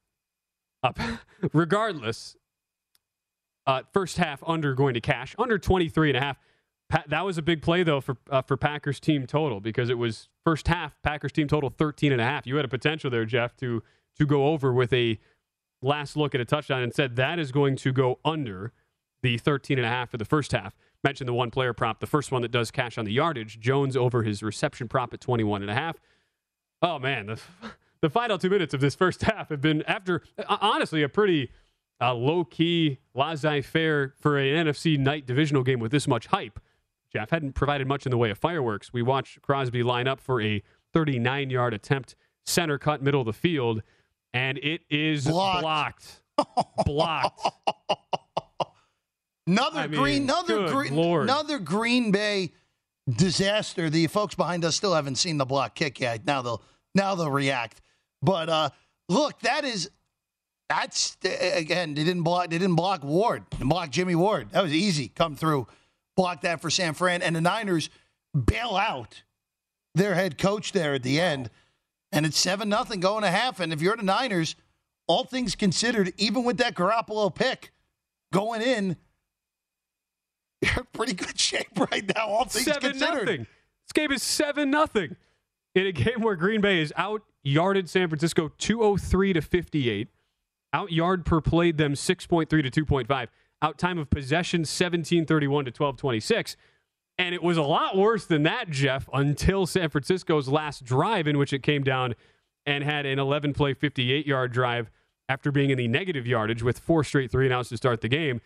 [0.83, 0.99] Up.
[1.53, 2.37] Regardless,
[3.67, 6.39] uh, first half under going to cash, under 23 and a half.
[6.89, 9.99] Pa- that was a big play, though, for, uh, for Packers team total because it
[9.99, 12.47] was first half, Packers team total 13 and a half.
[12.47, 13.83] You had a potential there, Jeff, to,
[14.19, 15.19] to go over with a
[15.83, 18.73] last look at a touchdown and said that is going to go under
[19.23, 20.77] the 13 and a half for the first half.
[21.07, 23.61] Mentioned the one player prop, the first one that does cash on the yardage.
[23.61, 26.01] Jones over his reception prop at 21 and a half.
[26.83, 27.27] Oh, man.
[27.27, 27.41] The,
[28.01, 31.53] the final two minutes of this first half have been, after honestly, a pretty
[32.01, 36.59] uh, low key, laissez faire for an NFC night divisional game with this much hype.
[37.13, 38.93] Jeff hadn't provided much in the way of fireworks.
[38.93, 40.61] We watched Crosby line up for a
[40.93, 43.85] 39 yard attempt, center cut, middle of the field,
[44.35, 46.23] and it is blocked.
[46.37, 46.85] Blocked.
[46.85, 47.49] blocked.
[49.47, 51.25] Another I mean, green, another green, Lord.
[51.25, 52.53] another Green Bay
[53.09, 53.89] disaster.
[53.89, 56.27] The folks behind us still haven't seen the block kick yet.
[56.27, 56.63] Now they'll
[56.95, 57.81] now they'll react.
[58.23, 58.71] But uh,
[59.09, 59.91] look, that is
[60.69, 64.51] that's again they didn't block they didn't block Ward, they didn't block Jimmy Ward.
[64.51, 65.09] That was easy.
[65.09, 65.69] Come through,
[66.17, 67.89] block that for San Fran, and the Niners
[68.35, 69.23] bail out
[69.95, 71.51] their head coach there at the end,
[72.11, 73.61] and it's seven nothing going to half.
[73.61, 74.57] And if you're the Niners,
[75.07, 77.71] all things considered, even with that Garoppolo pick
[78.33, 78.97] going in,
[80.61, 82.27] you're in pretty good shape right now.
[82.27, 83.27] All things seven considered.
[83.27, 83.47] nothing.
[83.85, 85.17] This game is seven nothing
[85.75, 90.09] in a game where Green Bay is out yarded San Francisco 203 to 58.
[90.73, 93.29] Out yard per played them 6.3 to 2.5.
[93.63, 96.57] Out time of possession 1731 to 1226.
[97.19, 101.39] And it was a lot worse than that, Jeff, until San Francisco's last drive, in
[101.39, 102.15] which it came down
[102.67, 104.91] and had an 11 play, 58 yard drive
[105.29, 108.09] after being in the negative yardage with four straight three and outs to start the
[108.09, 108.41] game.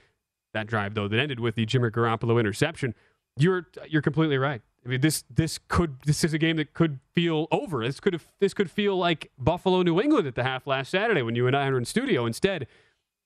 [0.53, 2.95] That drive, though, that ended with the Jimmy Garoppolo interception.
[3.37, 4.61] You're you're completely right.
[4.85, 7.85] I mean, this this could this is a game that could feel over.
[7.85, 11.23] This could have this could feel like Buffalo, New England at the half last Saturday
[11.23, 12.27] when you and I were in studio.
[12.27, 12.67] Instead,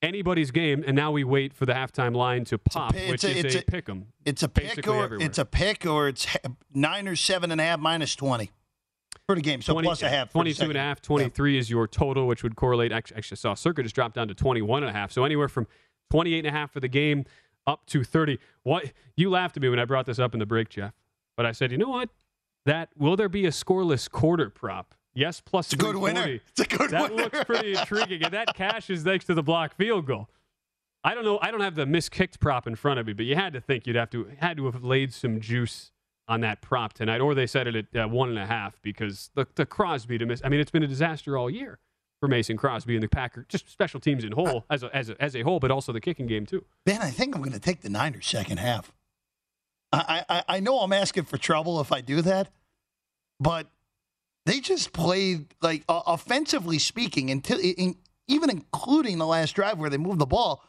[0.02, 3.24] anybody's game, and now we wait for the halftime line to pop, pi- which it's
[3.24, 4.06] a- is it's a, a- pick 'em.
[4.26, 5.26] It's a pick or everywhere.
[5.26, 6.38] it's a pick or it's ha-
[6.74, 8.50] Niners seven and a half minus twenty
[9.26, 9.62] for the game.
[9.62, 10.30] So 20 plus a half.
[10.32, 12.92] for the 22 and a half, 23 is your total, which would correlate.
[12.92, 15.12] Actually, actually saw Circa just drop down to 21 and a half.
[15.12, 15.66] So anywhere from
[16.10, 17.24] 28 and a half for the game
[17.66, 18.38] up to 30.
[18.62, 20.92] What you laughed at me when I brought this up in the break, Jeff.
[21.36, 22.10] But I said, you know what?
[22.66, 24.94] That will there be a scoreless quarter prop?
[25.14, 26.26] Yes, plus It's a good winner.
[26.26, 27.24] It's a good that winner.
[27.24, 30.28] looks pretty intriguing, and that cash is thanks to the block field goal.
[31.04, 31.38] I don't know.
[31.42, 33.86] I don't have the miskicked prop in front of me, but you had to think
[33.86, 35.92] you'd have to had to have laid some juice
[36.26, 39.30] on that prop tonight, or they set it at uh, one and a half because
[39.34, 40.40] the the Crosby to miss.
[40.42, 41.78] I mean, it's been a disaster all year
[42.24, 45.22] for Mason Crosby and the Packer, just special teams in whole as a, as a,
[45.22, 46.64] as a whole, but also the kicking game too.
[46.86, 48.94] Ben, I think I'm going to take the Niners second half.
[49.92, 52.48] I, I, I know I'm asking for trouble if I do that,
[53.38, 53.66] but
[54.46, 57.96] they just played like uh, offensively speaking, until in,
[58.26, 60.64] even including the last drive where they moved the ball.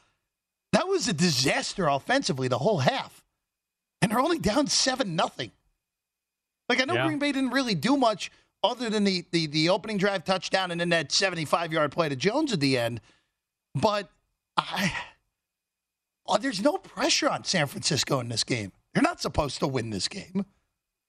[0.74, 3.24] That was a disaster offensively the whole half,
[4.02, 5.52] and they're only down seven nothing.
[6.68, 7.08] Like I know Yeah.
[7.08, 8.30] Green Bay didn't really do much
[8.66, 12.16] other than the, the the opening drive touchdown and then that 75 yard play to
[12.16, 13.02] Jones at the end,
[13.74, 14.10] but
[14.58, 14.92] I
[16.28, 18.72] oh, there's no pressure on San Francisco in this game.
[18.94, 20.46] They're not supposed to win this game.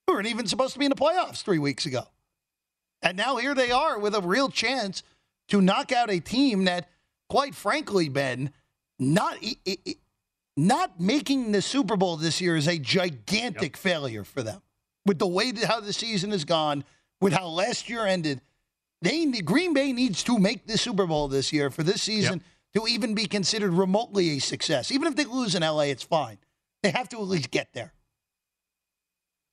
[0.09, 2.03] We weren't even supposed to be in the playoffs three weeks ago.
[3.03, 5.03] And now here they are with a real chance
[5.49, 6.89] to knock out a team that,
[7.29, 8.51] quite frankly, Ben,
[8.99, 9.97] not i- i- i-
[10.57, 14.63] not making the Super Bowl this year is a gigantic failure for them.
[15.05, 16.85] With the way that how the season has gone,
[17.21, 18.41] with how last year ended,
[19.03, 22.43] they need- Green Bay needs to make the Super Bowl this year for this season
[22.75, 24.91] to even be considered remotely a success.
[24.91, 26.39] Even if they lose in LA, it's fine.
[26.83, 27.93] They have to at least get there.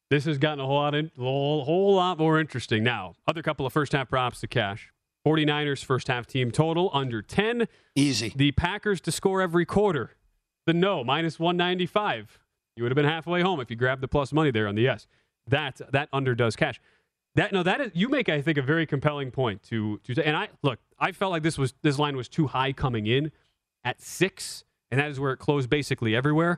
[0.09, 3.15] This has gotten a whole lot, in, whole, whole lot more interesting now.
[3.27, 4.91] Other couple of first half props to cash.
[5.25, 7.67] 49ers first half team total under 10.
[7.95, 8.33] Easy.
[8.35, 10.11] The Packers to score every quarter.
[10.67, 12.39] The no, minus 195.
[12.75, 14.81] You would have been halfway home if you grabbed the plus money there on the
[14.83, 15.07] yes.
[15.47, 16.79] That that under does cash.
[17.35, 20.23] That no, that is you make I think a very compelling point to to say.
[20.23, 23.31] And I look, I felt like this was this line was too high coming in
[23.83, 26.57] at six, and that is where it closed basically everywhere.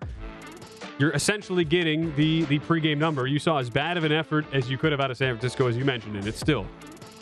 [0.97, 3.25] You're essentially getting the the pregame number.
[3.27, 5.67] You saw as bad of an effort as you could have out of San Francisco,
[5.67, 6.65] as you mentioned, and it's still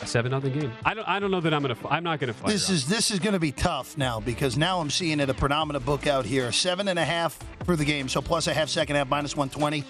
[0.00, 0.72] a seven nothing game.
[0.84, 2.50] I don't I don't know that I'm gonna I'm not gonna fight.
[2.50, 5.34] This is this is going to be tough now because now I'm seeing it a
[5.34, 8.68] predominant book out here seven and a half for the game, so plus a half
[8.68, 9.84] second half minus one twenty,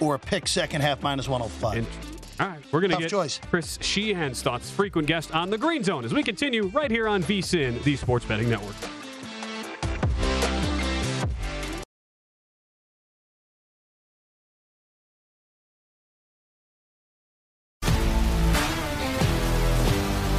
[0.00, 2.15] or a pick second half minus one hundred five.
[2.38, 3.40] And- all right, we're going to Tough get choice.
[3.50, 7.22] Chris Sheehan's thoughts, frequent guest on the Green Zone, as we continue right here on
[7.22, 8.74] VSIN, the Sports Betting Network.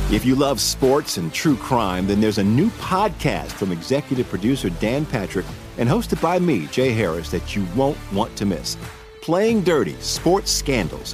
[0.09, 4.69] If you love sports and true crime, then there's a new podcast from executive producer
[4.69, 5.45] Dan Patrick
[5.77, 8.77] and hosted by me, Jay Harris, that you won't want to miss.
[9.21, 11.13] Playing Dirty Sports Scandals.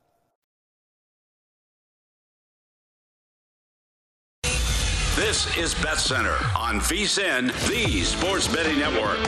[5.15, 9.19] This is Bet Center on VSIN, the Sports Betting Network.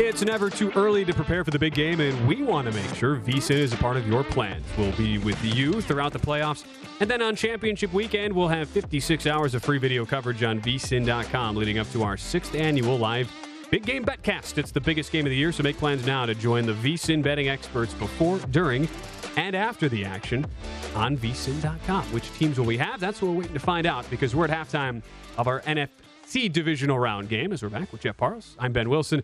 [0.00, 2.92] It's never too early to prepare for the big game, and we want to make
[2.96, 4.64] sure VSIN is a part of your plans.
[4.76, 6.64] We'll be with you throughout the playoffs,
[6.98, 11.54] and then on championship weekend, we'll have 56 hours of free video coverage on vsin.com
[11.54, 13.30] leading up to our sixth annual live
[13.70, 14.58] big game betcast.
[14.58, 17.22] It's the biggest game of the year, so make plans now to join the VSIN
[17.22, 18.88] betting experts before, during,
[19.36, 20.46] and after the action
[20.94, 22.04] on vsin.com.
[22.12, 23.00] Which teams will we have?
[23.00, 25.02] That's what we're waiting to find out because we're at halftime
[25.36, 28.56] of our NFC divisional round game as we're back with Jeff Parles.
[28.58, 29.22] I'm Ben Wilson.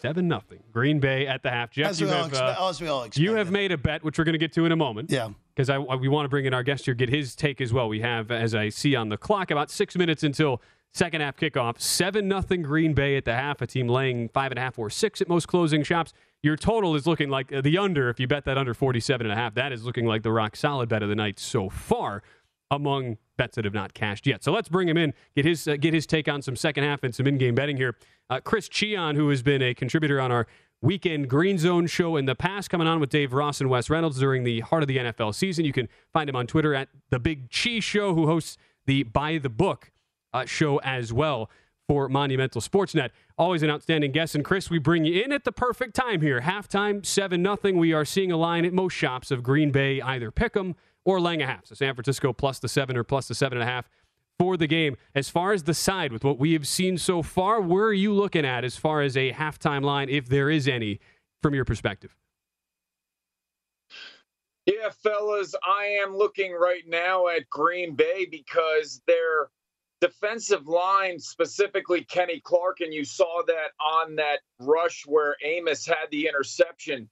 [0.00, 0.58] Seven nothing.
[0.72, 1.70] Green Bay at the half.
[1.70, 3.78] Jeff, As you we, all have, expe- uh, as we all you have made a
[3.78, 5.10] bet, which we're going to get to in a moment.
[5.10, 5.30] Yeah.
[5.54, 7.88] Because I, we want to bring in our guest here, get his take as well.
[7.88, 10.60] We have, as I see on the clock, about six minutes until
[10.92, 11.80] second half kickoff.
[11.80, 13.62] Seven nothing Green Bay at the half.
[13.62, 16.12] A team laying five and a half or six at most closing shops.
[16.44, 18.10] Your total is looking like uh, the under.
[18.10, 20.56] If you bet that under 47 and a half, that is looking like the rock
[20.56, 22.22] solid bet of the night so far
[22.70, 24.44] among bets that have not cashed yet.
[24.44, 27.02] So let's bring him in, get his uh, get his take on some second half
[27.02, 27.96] and some in-game betting here.
[28.28, 30.46] Uh, Chris Cheon, who has been a contributor on our
[30.82, 34.18] weekend Green Zone show in the past, coming on with Dave Ross and Wes Reynolds
[34.18, 35.64] during the heart of the NFL season.
[35.64, 39.38] You can find him on Twitter at The Big Cheese Show, who hosts the By
[39.38, 39.92] the Book
[40.34, 41.48] uh, show as well
[41.88, 43.10] for Monumental Sportsnet.
[43.36, 44.34] Always an outstanding guest.
[44.34, 46.40] And Chris, we bring you in at the perfect time here.
[46.40, 47.78] Halftime, 7 nothing.
[47.78, 51.20] We are seeing a line at most shops of Green Bay either pick them or
[51.20, 51.66] laying a half.
[51.66, 53.84] So San Francisco plus the 7 or plus the 7.5
[54.38, 54.96] for the game.
[55.14, 58.12] As far as the side, with what we have seen so far, where are you
[58.12, 61.00] looking at as far as a halftime line, if there is any,
[61.42, 62.16] from your perspective?
[64.66, 69.50] Yeah, fellas, I am looking right now at Green Bay because their
[70.04, 76.10] defensive line, specifically Kenny Clark, and you saw that on that rush where Amos had
[76.10, 77.08] the interception.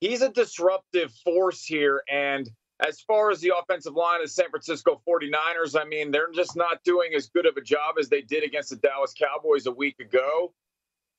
[0.00, 2.02] He's a disruptive force here.
[2.08, 2.48] And
[2.86, 6.84] as far as the offensive line of San Francisco 49ers, I mean, they're just not
[6.84, 9.98] doing as good of a job as they did against the Dallas Cowboys a week
[9.98, 10.52] ago.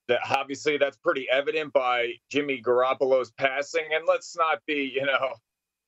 [0.07, 3.83] That obviously that's pretty evident by Jimmy Garoppolo's passing.
[3.93, 5.33] And let's not be, you know,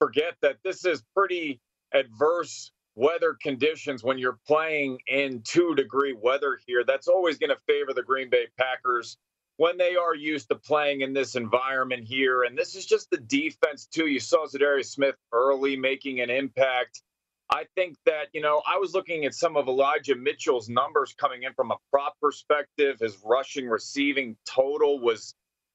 [0.01, 1.61] forget that this is pretty
[1.93, 6.83] adverse weather conditions when you're playing in two degree weather here.
[6.85, 9.17] That's always going to favor the Green Bay Packers
[9.55, 12.43] when they are used to playing in this environment here.
[12.43, 14.07] And this is just the defense, too.
[14.07, 17.01] You saw Za'Darius Smith early making an impact.
[17.49, 21.43] I think that, you know, I was looking at some of Elijah Mitchell's numbers coming
[21.43, 22.97] in from a prop perspective.
[22.99, 25.33] His rushing receiving total was,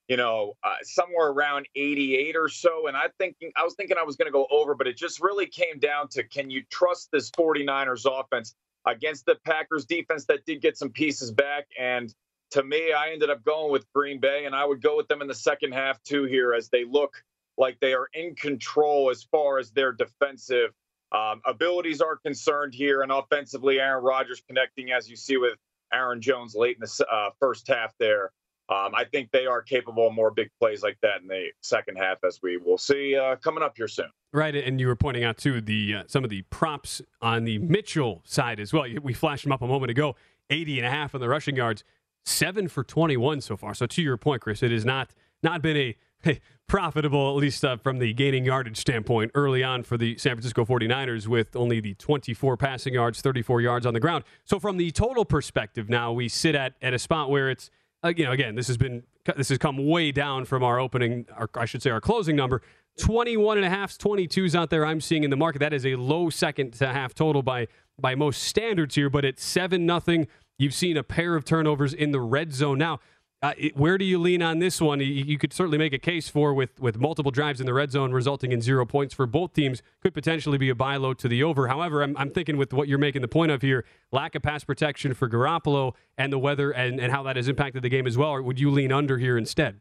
[0.09, 2.87] you know, uh, somewhere around 88 or so.
[2.89, 5.21] And I thinking I was thinking I was going to go over, but it just
[5.21, 8.55] really came down to can you trust this 49ers offense
[8.87, 12.15] against the Packers defense that did get some pieces back and
[12.55, 15.21] to me, I ended up going with Green Bay, and I would go with them
[15.21, 17.21] in the second half too here as they look
[17.59, 20.71] like they are in control as far as their defensive
[21.11, 23.03] um, abilities are concerned here.
[23.03, 25.59] And offensively, Aaron Rodgers connecting, as you see with
[25.93, 28.31] Aaron Jones late in the uh, first half there.
[28.69, 31.97] Um, I think they are capable of more big plays like that in the second
[31.97, 34.09] half, as we will see uh, coming up here soon.
[34.33, 37.59] Right, and you were pointing out too the uh, some of the props on the
[37.59, 38.87] Mitchell side as well.
[39.03, 40.17] We flashed them up a moment ago,
[40.51, 41.85] 80 and a half on the rushing yards
[42.25, 43.75] seven for 21 so far.
[43.75, 45.11] So to your point, Chris, it has not
[45.43, 45.97] not been a,
[46.27, 50.33] a profitable, at least uh, from the gaining yardage standpoint, early on for the San
[50.33, 54.25] Francisco 49ers with only the 24 passing yards, 34 yards on the ground.
[54.45, 57.71] So from the total perspective, now we sit at at a spot where it's
[58.05, 59.03] Uh, you know again this has been
[59.37, 62.61] this has come way down from our opening, or I should say our closing number.
[63.01, 65.59] 21 and a half, 22s out there I'm seeing in the market.
[65.59, 67.67] That is a low second to half total by
[67.99, 72.13] by most standards here, but it's 7 nothing You've seen a pair of turnovers in
[72.13, 72.79] the red zone.
[72.79, 73.01] Now,
[73.45, 75.01] uh, where do you lean on this one?
[75.01, 77.91] You, you, could certainly make a case for with with multiple drives in the red
[77.91, 81.29] zone resulting in zero points for both teams could potentially be a buy low to
[81.29, 81.69] the over.
[81.69, 84.65] However, I'm, I'm thinking with what you're making the point of here, lack of pass
[84.65, 88.17] protection for Garoppolo and the weather and, and how that has impacted the game as
[88.17, 88.31] well.
[88.31, 89.79] Or would you lean under here instead?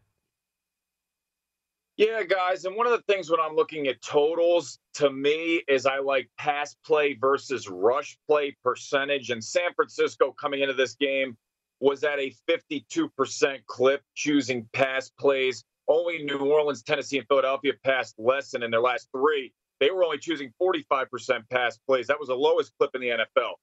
[1.96, 2.66] Yeah, guys.
[2.66, 6.30] And one of the things when I'm looking at totals to me is I like
[6.38, 9.30] pass play versus rush play percentage.
[9.30, 11.38] And San Francisco coming into this game
[11.84, 15.66] was at a 52% clip choosing pass plays.
[15.90, 18.54] Only New Orleans, Tennessee, and Philadelphia passed less.
[18.54, 21.08] And in their last three, they were only choosing 45%
[21.52, 22.08] pass plays.
[22.08, 23.56] That was the lowest clip in the NFL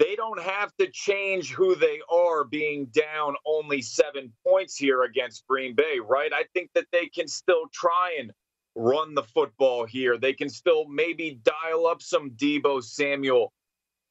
[0.00, 5.46] they don't have to change who they are being down only seven points here against
[5.46, 6.32] Green Bay, right?
[6.32, 8.32] I think that they can still try and
[8.74, 10.16] run the football here.
[10.16, 13.52] They can still maybe dial up some Deebo Samuel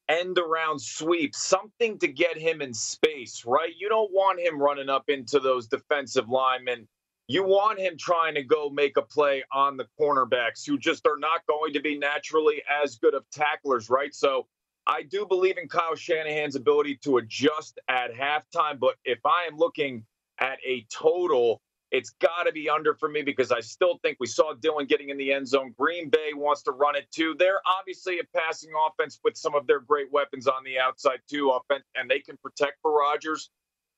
[0.09, 3.73] end around sweep, something to get him in space, right?
[3.77, 6.87] You don't want him running up into those defensive linemen.
[7.27, 11.19] You want him trying to go make a play on the cornerbacks who just are
[11.19, 14.13] not going to be naturally as good of tacklers, right?
[14.15, 14.47] So
[14.87, 19.57] I do believe in Kyle Shanahan's ability to adjust at halftime, but if I am
[19.57, 20.05] looking
[20.39, 24.27] at a total, it's got to be under for me because I still think we
[24.27, 25.73] saw Dillon getting in the end zone.
[25.77, 27.35] Green Bay wants to run it too.
[27.37, 31.49] They're obviously a passing offense with some of their great weapons on the outside too,
[31.49, 33.49] offense, and they can protect for Rodgers.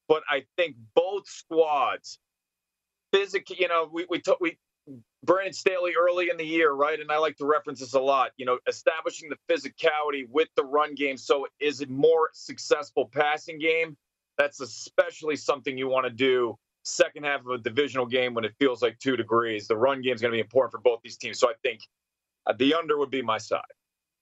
[0.07, 2.19] But I think both squads,
[3.11, 4.57] physically, you know, we we, t- we
[5.23, 6.99] Brandon Staley early in the year, right?
[6.99, 8.31] And I like to reference this a lot.
[8.37, 13.09] You know, establishing the physicality with the run game so it is a more successful
[13.13, 13.97] passing game.
[14.37, 18.53] That's especially something you want to do second half of a divisional game when it
[18.59, 19.67] feels like two degrees.
[19.67, 21.39] The run game is going to be important for both these teams.
[21.39, 21.81] So I think
[22.47, 23.61] uh, the under would be my side.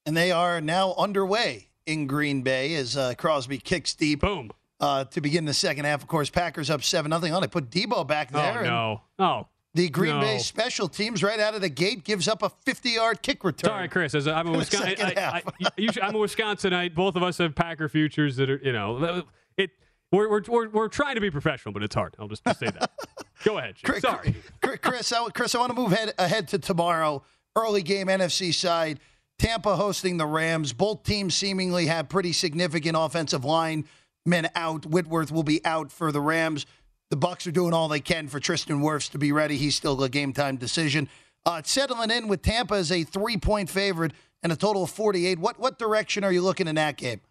[0.05, 4.21] And they are now underway in Green Bay as uh, Crosby kicks deep.
[4.21, 4.51] Boom.
[4.79, 7.33] Uh, to begin the second half, of course, Packers up seven nothing.
[7.33, 8.65] Oh, they put Deebo back oh, there.
[8.65, 9.25] Oh no!
[9.25, 10.21] oh, the Green no.
[10.21, 13.69] Bay special teams right out of the gate gives up a 50-yard kick return.
[13.69, 14.15] Sorry, Chris.
[14.15, 14.95] As a, I'm a Wisconsin.
[15.01, 16.95] I, I, I, I'm a Wisconsinite.
[16.95, 19.23] Both of us have Packer futures that are, you know,
[19.57, 19.71] it.
[20.11, 22.15] We're, we're, we're, we're trying to be professional, but it's hard.
[22.19, 22.91] I'll just say that.
[23.43, 23.75] Go ahead.
[23.83, 24.35] Chris, Sorry.
[24.61, 27.23] Chris, I, Chris, I want to move ahead, ahead to tomorrow.
[27.55, 28.99] Early game, NFC side.
[29.37, 30.73] Tampa hosting the Rams.
[30.73, 33.85] Both teams seemingly have pretty significant offensive line
[34.25, 34.85] men out.
[34.85, 36.65] Whitworth will be out for the Rams.
[37.09, 39.57] The Bucs are doing all they can for Tristan Wirfs to be ready.
[39.57, 41.07] He's still a game time decision.
[41.45, 44.11] Uh, settling in with Tampa as a three point favorite
[44.43, 45.39] and a total of 48.
[45.39, 47.21] What what direction are you looking in that game?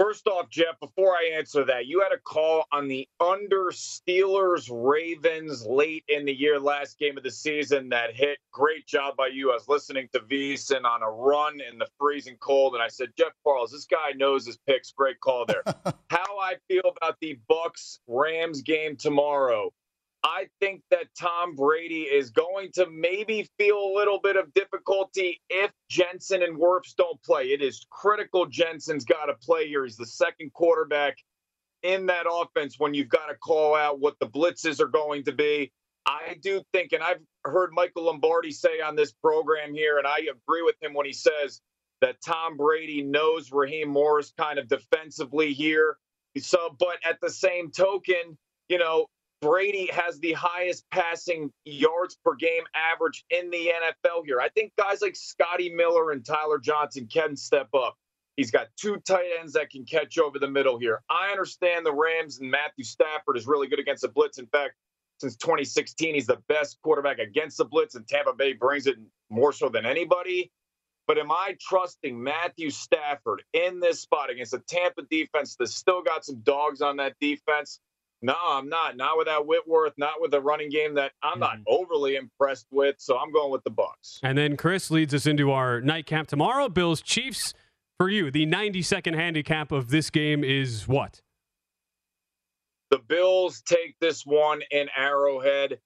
[0.00, 4.70] First off, Jeff, before I answer that, you had a call on the under Steelers
[4.72, 8.38] Ravens late in the year, last game of the season that hit.
[8.50, 9.50] Great job by you.
[9.50, 13.10] I was listening to VSIN on a run in the freezing cold, and I said,
[13.18, 14.90] Jeff Parles, this guy knows his picks.
[14.90, 15.62] Great call there.
[16.08, 19.70] How I feel about the Bucs Rams game tomorrow.
[20.22, 25.40] I think that Tom Brady is going to maybe feel a little bit of difficulty
[25.48, 27.46] if Jensen and Wirfs don't play.
[27.46, 29.84] It is critical Jensen's got to play here.
[29.84, 31.16] He's the second quarterback
[31.82, 35.32] in that offense when you've got to call out what the blitzes are going to
[35.32, 35.72] be.
[36.04, 40.18] I do think, and I've heard Michael Lombardi say on this program here, and I
[40.18, 41.60] agree with him when he says
[42.00, 45.96] that Tom Brady knows Raheem Morris kind of defensively here.
[46.38, 49.06] So, but at the same token, you know,
[49.40, 54.40] Brady has the highest passing yards per game average in the NFL here.
[54.40, 57.96] I think guys like Scotty Miller and Tyler Johnson can step up.
[58.36, 61.02] He's got two tight ends that can catch over the middle here.
[61.10, 64.38] I understand the Rams and Matthew Stafford is really good against the blitz.
[64.38, 64.74] In fact,
[65.20, 68.96] since 2016, he's the best quarterback against the blitz, and Tampa Bay brings it
[69.28, 70.50] more so than anybody.
[71.06, 76.02] But am I trusting Matthew Stafford in this spot against a Tampa defense that's still
[76.02, 77.80] got some dogs on that defense?
[78.22, 78.96] No, I'm not.
[78.96, 79.94] Not without Whitworth.
[79.96, 81.40] Not with a running game that I'm mm-hmm.
[81.40, 82.96] not overly impressed with.
[82.98, 84.20] So I'm going with the Bucs.
[84.22, 86.68] And then Chris leads us into our nightcap tomorrow.
[86.68, 87.54] Bills Chiefs.
[87.98, 91.20] For you, the 90 second handicap of this game is what?
[92.90, 95.78] The Bills take this one in Arrowhead,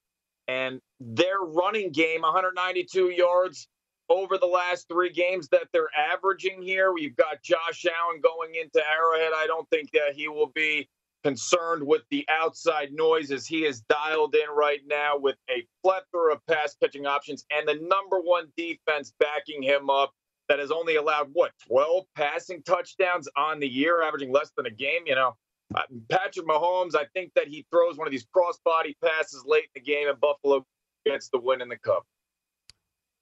[0.47, 3.66] and their running game, 192 yards
[4.09, 6.93] over the last three games that they're averaging here.
[6.93, 9.32] We've got Josh Allen going into Arrowhead.
[9.37, 10.89] I don't think that he will be
[11.25, 16.35] concerned with the outside noise as he is dialed in right now with a plethora
[16.35, 20.12] of pass catching options and the number one defense backing him up
[20.51, 24.70] that has only allowed what 12 passing touchdowns on the year averaging less than a
[24.70, 25.35] game you know?
[25.75, 29.83] Uh, patrick mahomes i think that he throws one of these crossbody passes late in
[29.83, 30.62] the game and buffalo
[31.07, 32.05] gets the win in the cup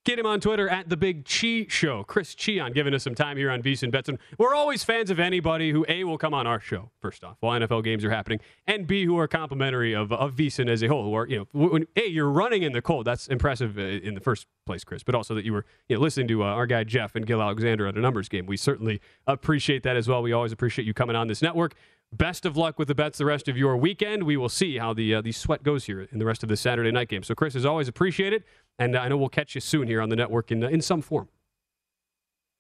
[0.05, 2.03] Get him on Twitter at the Big Chi Show.
[2.03, 4.19] Chris Cheon giving us some time here on VSIN Betson.
[4.37, 7.61] We're always fans of anybody who A will come on our show first off while
[7.61, 11.05] NFL games are happening, and B who are complimentary of of VSIN as a whole.
[11.05, 13.05] Who are you know when A you're running in the cold.
[13.05, 15.05] That's impressive uh, in the first place, Chris.
[15.05, 17.41] But also that you were you know listening to uh, our guy Jeff and Gill
[17.41, 18.47] Alexander at a numbers game.
[18.47, 20.21] We certainly appreciate that as well.
[20.21, 21.75] We always appreciate you coming on this network.
[22.15, 24.25] Best of luck with the bets the rest of your weekend.
[24.25, 26.59] We will see how the uh, the sweat goes here in the rest of the
[26.59, 27.23] Saturday night game.
[27.23, 28.45] So, Chris, as always, appreciate it,
[28.79, 31.03] and I know we'll catch you soon here on the network in uh, in some
[31.03, 31.29] form.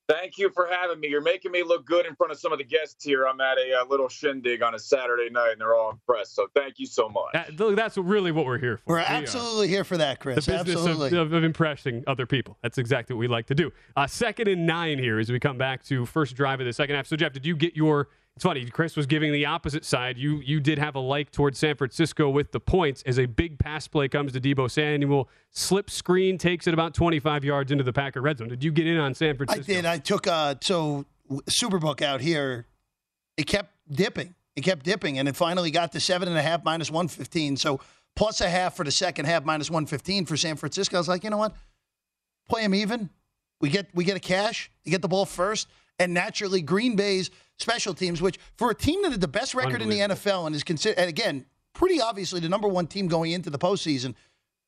[0.08, 1.08] Thank you for having me.
[1.08, 3.24] You're making me look good in front of some of the guests here.
[3.24, 6.34] I'm at a, uh, little shindig on a Saturday night, and they're all impressed.
[6.34, 7.32] So thank you so much.
[7.56, 8.94] That, that's really what we're here for.
[8.94, 9.70] We're we absolutely are.
[9.70, 10.44] here for that, Chris.
[10.44, 11.16] The business absolutely.
[11.16, 12.58] Of, of, impressing other people.
[12.62, 13.70] That's exactly what we like to do.
[13.96, 16.96] Uh, second and nine here as we come back to first drive of the second
[16.96, 17.06] half.
[17.06, 18.64] So, Jeff, did you get your– it's funny.
[18.66, 20.16] Chris was giving the opposite side.
[20.16, 23.58] You you did have a like towards San Francisco with the points as a big
[23.58, 25.28] pass play comes to Deebo Samuel.
[25.50, 28.48] Slip screen takes it about 25 yards into the Packer red zone.
[28.48, 29.70] Did you get in on San Francisco?
[29.70, 29.84] I did.
[29.84, 32.66] I took uh so Superbook out here.
[33.36, 34.34] It kept dipping.
[34.56, 37.56] It kept dipping, and it finally got to seven and a half minus 115.
[37.56, 37.80] So
[38.16, 40.96] plus a half for the second half minus 115 for San Francisco.
[40.96, 41.54] I was like, you know what?
[42.48, 43.10] Play them even.
[43.60, 44.70] We get we get a cash.
[44.84, 45.68] You get the ball first,
[45.98, 47.30] and naturally Green Bay's
[47.62, 50.54] special teams, which for a team that had the best record in the NFL and
[50.54, 54.14] is considered, and again, pretty obviously the number one team going into the postseason,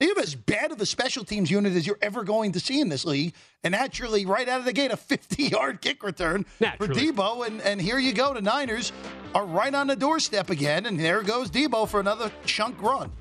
[0.00, 2.80] they have as bad of a special teams unit as you're ever going to see
[2.80, 3.32] in this league.
[3.62, 6.94] And naturally, right out of the gate, a 50 yard kick return naturally.
[6.94, 7.46] for Deebo.
[7.46, 8.34] And, and here you go.
[8.34, 8.92] The Niners
[9.34, 10.86] are right on the doorstep again.
[10.86, 13.12] And there goes Deebo for another chunk run.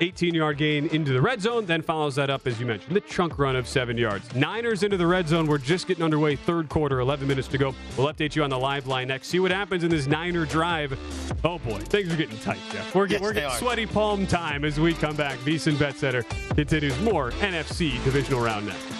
[0.00, 3.00] 18 yard gain into the red zone, then follows that up, as you mentioned, the
[3.00, 4.34] chunk run of seven yards.
[4.34, 5.46] Niners into the red zone.
[5.46, 7.74] We're just getting underway, third quarter, 11 minutes to go.
[7.96, 9.28] We'll update you on the live line next.
[9.28, 10.98] See what happens in this Niner drive.
[11.44, 12.94] Oh boy, things are getting tight, Jeff.
[12.94, 15.38] We're, yes, we're getting sweaty palm time as we come back.
[15.40, 16.22] VSIN Bet Center
[16.54, 18.99] continues more NFC divisional round next.